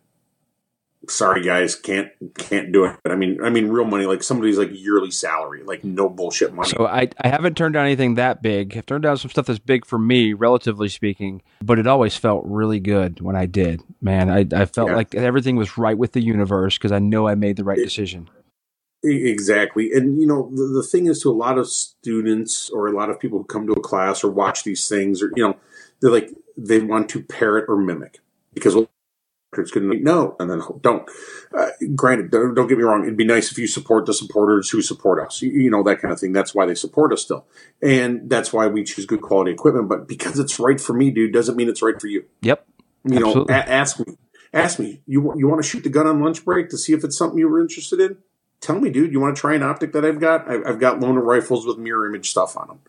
[1.08, 2.96] sorry guys, can't can't do it.
[3.06, 6.68] I mean, I mean real money, like somebody's like yearly salary, like no bullshit money.
[6.68, 8.76] So I, I haven't turned down anything that big.
[8.76, 12.44] I've turned down some stuff that's big for me, relatively speaking, but it always felt
[12.46, 13.80] really good when I did.
[14.02, 14.96] Man, I, I felt Yeah.
[14.96, 18.28] like everything was right with the universe because I know I made the right decision.
[19.02, 19.92] Exactly.
[19.92, 23.10] And, you know, the, the thing is to a lot of students or a lot
[23.10, 25.56] of people who come to a class or watch these things or, you know,
[26.00, 28.18] they're like, they want to parrot or mimic
[28.52, 28.88] because well,
[29.56, 31.08] it's going to be no, and then don't.
[31.56, 33.04] Uh, granted, don't, don't get me wrong.
[33.04, 36.00] It'd be nice if you support the supporters who support us, you, you know, that
[36.00, 36.32] kind of thing.
[36.32, 37.46] That's why they support us still.
[37.80, 39.88] And that's why we choose good quality equipment.
[39.88, 42.26] But because it's right for me, dude, doesn't mean it's right for you.
[42.42, 42.66] Yep.
[43.04, 44.18] You know, a- ask me.
[44.52, 45.02] Ask me.
[45.06, 47.38] You you want to shoot the gun on lunch break to see if it's something
[47.38, 48.18] you were interested in?
[48.60, 49.12] Tell me, dude.
[49.12, 50.48] You want to try an optic that I've got?
[50.48, 52.80] I've, I've got loaner rifles with mirror image stuff on them.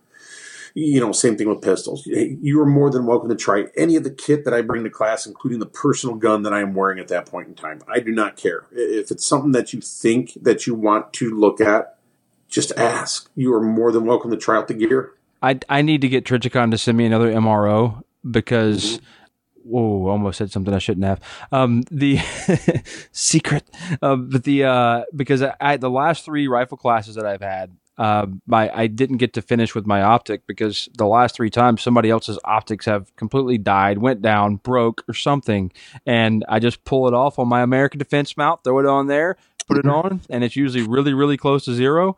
[0.76, 2.06] You know, same thing with pistols.
[2.06, 4.90] You are more than welcome to try any of the kit that I bring to
[4.90, 7.82] class, including the personal gun that I am wearing at that point in time.
[7.88, 11.60] I do not care if it's something that you think that you want to look
[11.60, 11.98] at.
[12.48, 13.30] Just ask.
[13.36, 15.14] You are more than welcome to try out the gear.
[15.42, 19.06] I, I need to get Trijicon to send me another MRO because mm-hmm.
[19.64, 21.22] Whoa, almost said something I shouldn't have.
[21.52, 22.20] Um, the
[23.12, 23.70] secret,
[24.02, 27.76] uh, but the uh, because I, I the last three rifle classes that I've had,
[27.98, 31.82] uh, my I didn't get to finish with my optic because the last three times
[31.82, 35.72] somebody else's optics have completely died, went down, broke, or something,
[36.06, 39.38] and I just pull it off on my American Defense mount, throw it on there,
[39.68, 42.18] put it on, and it's usually really really close to zero.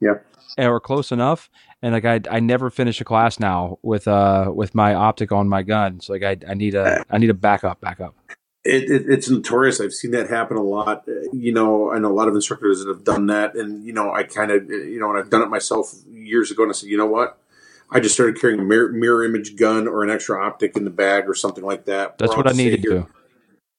[0.00, 0.18] Yeah.
[0.56, 1.50] Or close enough.
[1.84, 5.50] And like I, I never finish a class now with uh with my optic on
[5.50, 6.00] my gun.
[6.00, 8.14] So like I, I need a I need a backup backup.
[8.64, 9.82] It, it, it's notorious.
[9.82, 11.04] I've seen that happen a lot.
[11.34, 14.10] You know, I know a lot of instructors that have done that, and you know,
[14.10, 16.62] I kind of, you know, and I've done it myself years ago.
[16.62, 17.38] And I said, you know what?
[17.90, 20.90] I just started carrying a mirror, mirror image gun or an extra optic in the
[20.90, 22.16] bag or something like that.
[22.16, 23.06] That's what I need to do.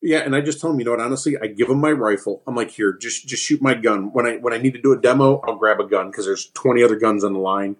[0.03, 0.99] Yeah, and I just tell them, you know what?
[0.99, 2.43] Honestly, I give them my rifle.
[2.45, 4.13] I'm like, here, just just shoot my gun.
[4.13, 6.51] When I when I need to do a demo, I'll grab a gun because there's
[6.51, 7.77] 20 other guns on the line.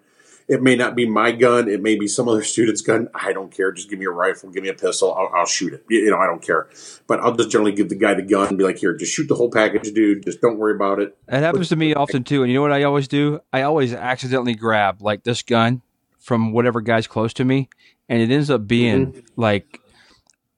[0.48, 1.68] It may not be my gun.
[1.68, 3.08] It may be some other student's gun.
[3.14, 3.72] I don't care.
[3.72, 4.50] Just give me a rifle.
[4.50, 5.12] Give me a pistol.
[5.12, 5.84] I'll, I'll shoot it.
[5.88, 6.68] You know, I don't care.
[7.08, 9.26] But I'll just generally give the guy the gun and be like, here, just shoot
[9.26, 10.24] the whole package, dude.
[10.24, 11.16] Just don't worry about it.
[11.26, 12.42] It happens to me often too.
[12.42, 13.40] And you know what I always do?
[13.52, 15.82] I always accidentally grab like this gun
[16.20, 17.68] from whatever guy's close to me,
[18.08, 19.40] and it ends up being mm-hmm.
[19.40, 19.80] like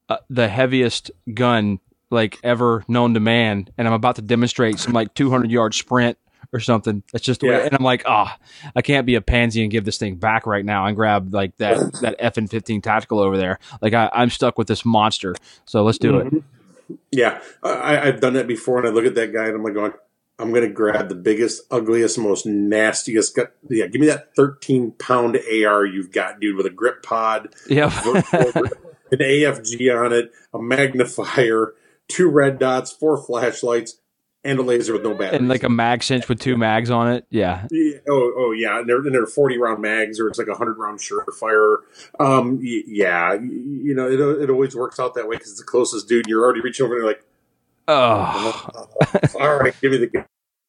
[0.09, 1.81] uh, the heaviest gun
[2.11, 3.69] like ever known to man.
[3.79, 6.19] And I'm about to demonstrate some like 200 yard sprint
[6.53, 7.03] or something.
[7.13, 7.59] That's just yeah.
[7.59, 10.47] and I'm like, ah, oh, I can't be a pansy and give this thing back
[10.47, 13.59] right now and grab like that that FN 15 tactical over there.
[13.81, 15.35] Like I, am stuck with this monster,
[15.65, 16.37] so let's do mm-hmm.
[16.39, 16.45] it.
[17.13, 19.75] Yeah, I, have done that before, and I look at that guy and I'm like,
[19.75, 19.93] going,
[20.39, 23.35] I'm going to grab the biggest, ugliest, most nastiest.
[23.35, 27.55] Gu- yeah, give me that 13 pound AR you've got, dude, with a grip pod.
[27.69, 27.87] Yeah.
[28.33, 31.75] an AFG on it, a magnifier,
[32.09, 33.99] two red dots, four flashlights
[34.45, 35.41] and a laser with no batteries.
[35.41, 37.27] And like a mag cinch with two mags on it.
[37.31, 37.67] Yeah.
[37.71, 38.79] yeah oh, oh, yeah.
[38.79, 41.79] And they're, and they're 40 round mags or it's like a 100 round Surefire.
[42.21, 43.35] Um, yeah.
[43.35, 46.27] You know, it, it always works out that way because it's the closest dude.
[46.27, 47.25] You're already reaching over and you're like,
[47.89, 48.89] oh.
[49.41, 50.25] all right, give me the gun.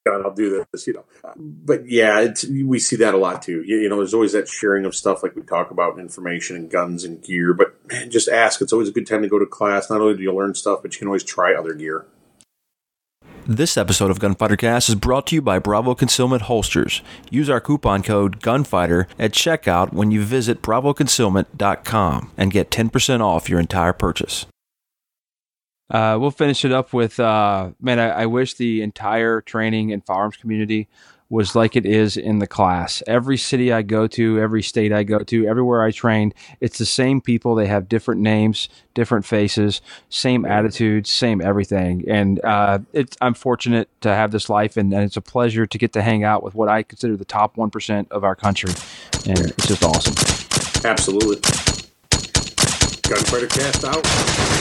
[0.08, 1.06] I'll do this, you know.
[1.36, 3.62] But yeah, we see that a lot too.
[3.64, 6.70] You, you know, there's always that sharing of stuff like we talk about information and
[6.70, 7.54] guns and gear.
[7.54, 8.60] But man, just ask.
[8.62, 9.90] It's always a good time to go to class.
[9.90, 12.08] Not only do you learn stuff, but you can always try other gear.
[13.50, 17.02] This episode of Gunfighter Cast is brought to you by Bravo Concealment Holsters.
[17.32, 23.50] Use our coupon code GUNFIGHTER at checkout when you visit bravoconcealment.com and get 10% off
[23.50, 24.46] your entire purchase.
[25.90, 30.06] Uh, we'll finish it up with uh, man, I, I wish the entire training and
[30.06, 30.88] firearms community
[31.30, 33.04] was like it is in the class.
[33.06, 36.86] Every city I go to, every state I go to, everywhere I train, it's the
[36.86, 37.54] same people.
[37.54, 42.04] They have different names, different faces, same attitudes, same everything.
[42.08, 45.78] And uh, it's, I'm fortunate to have this life, and, and, it's a pleasure to
[45.78, 48.74] get to hang out with what I consider the top 1% of our country.
[49.28, 50.16] And it's just awesome.
[50.84, 51.38] Absolutely.
[53.08, 54.59] Gunfighter cast out.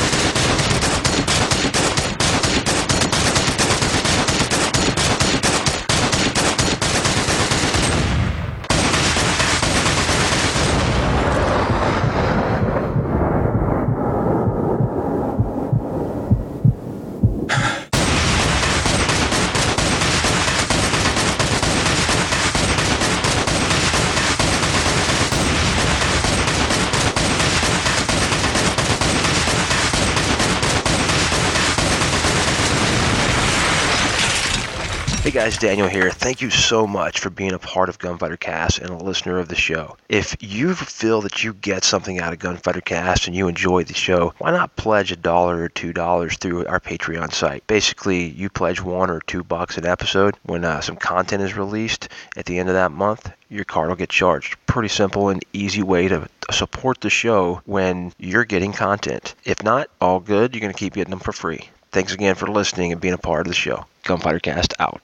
[35.30, 36.10] Guys, Daniel here.
[36.10, 39.48] Thank you so much for being a part of Gunfighter Cast and a listener of
[39.48, 39.96] the show.
[40.08, 43.92] If you feel that you get something out of Gunfighter Cast and you enjoy the
[43.92, 47.66] show, why not pledge a dollar or two dollars through our Patreon site?
[47.66, 52.08] Basically, you pledge one or two bucks an episode when uh, some content is released
[52.36, 53.30] at the end of that month.
[53.50, 54.56] Your card will get charged.
[54.66, 59.34] Pretty simple and easy way to support the show when you're getting content.
[59.44, 60.54] If not, all good.
[60.54, 61.68] You're going to keep getting them for free.
[61.90, 63.84] Thanks again for listening and being a part of the show.
[64.04, 64.96] Gunfighter Cast out.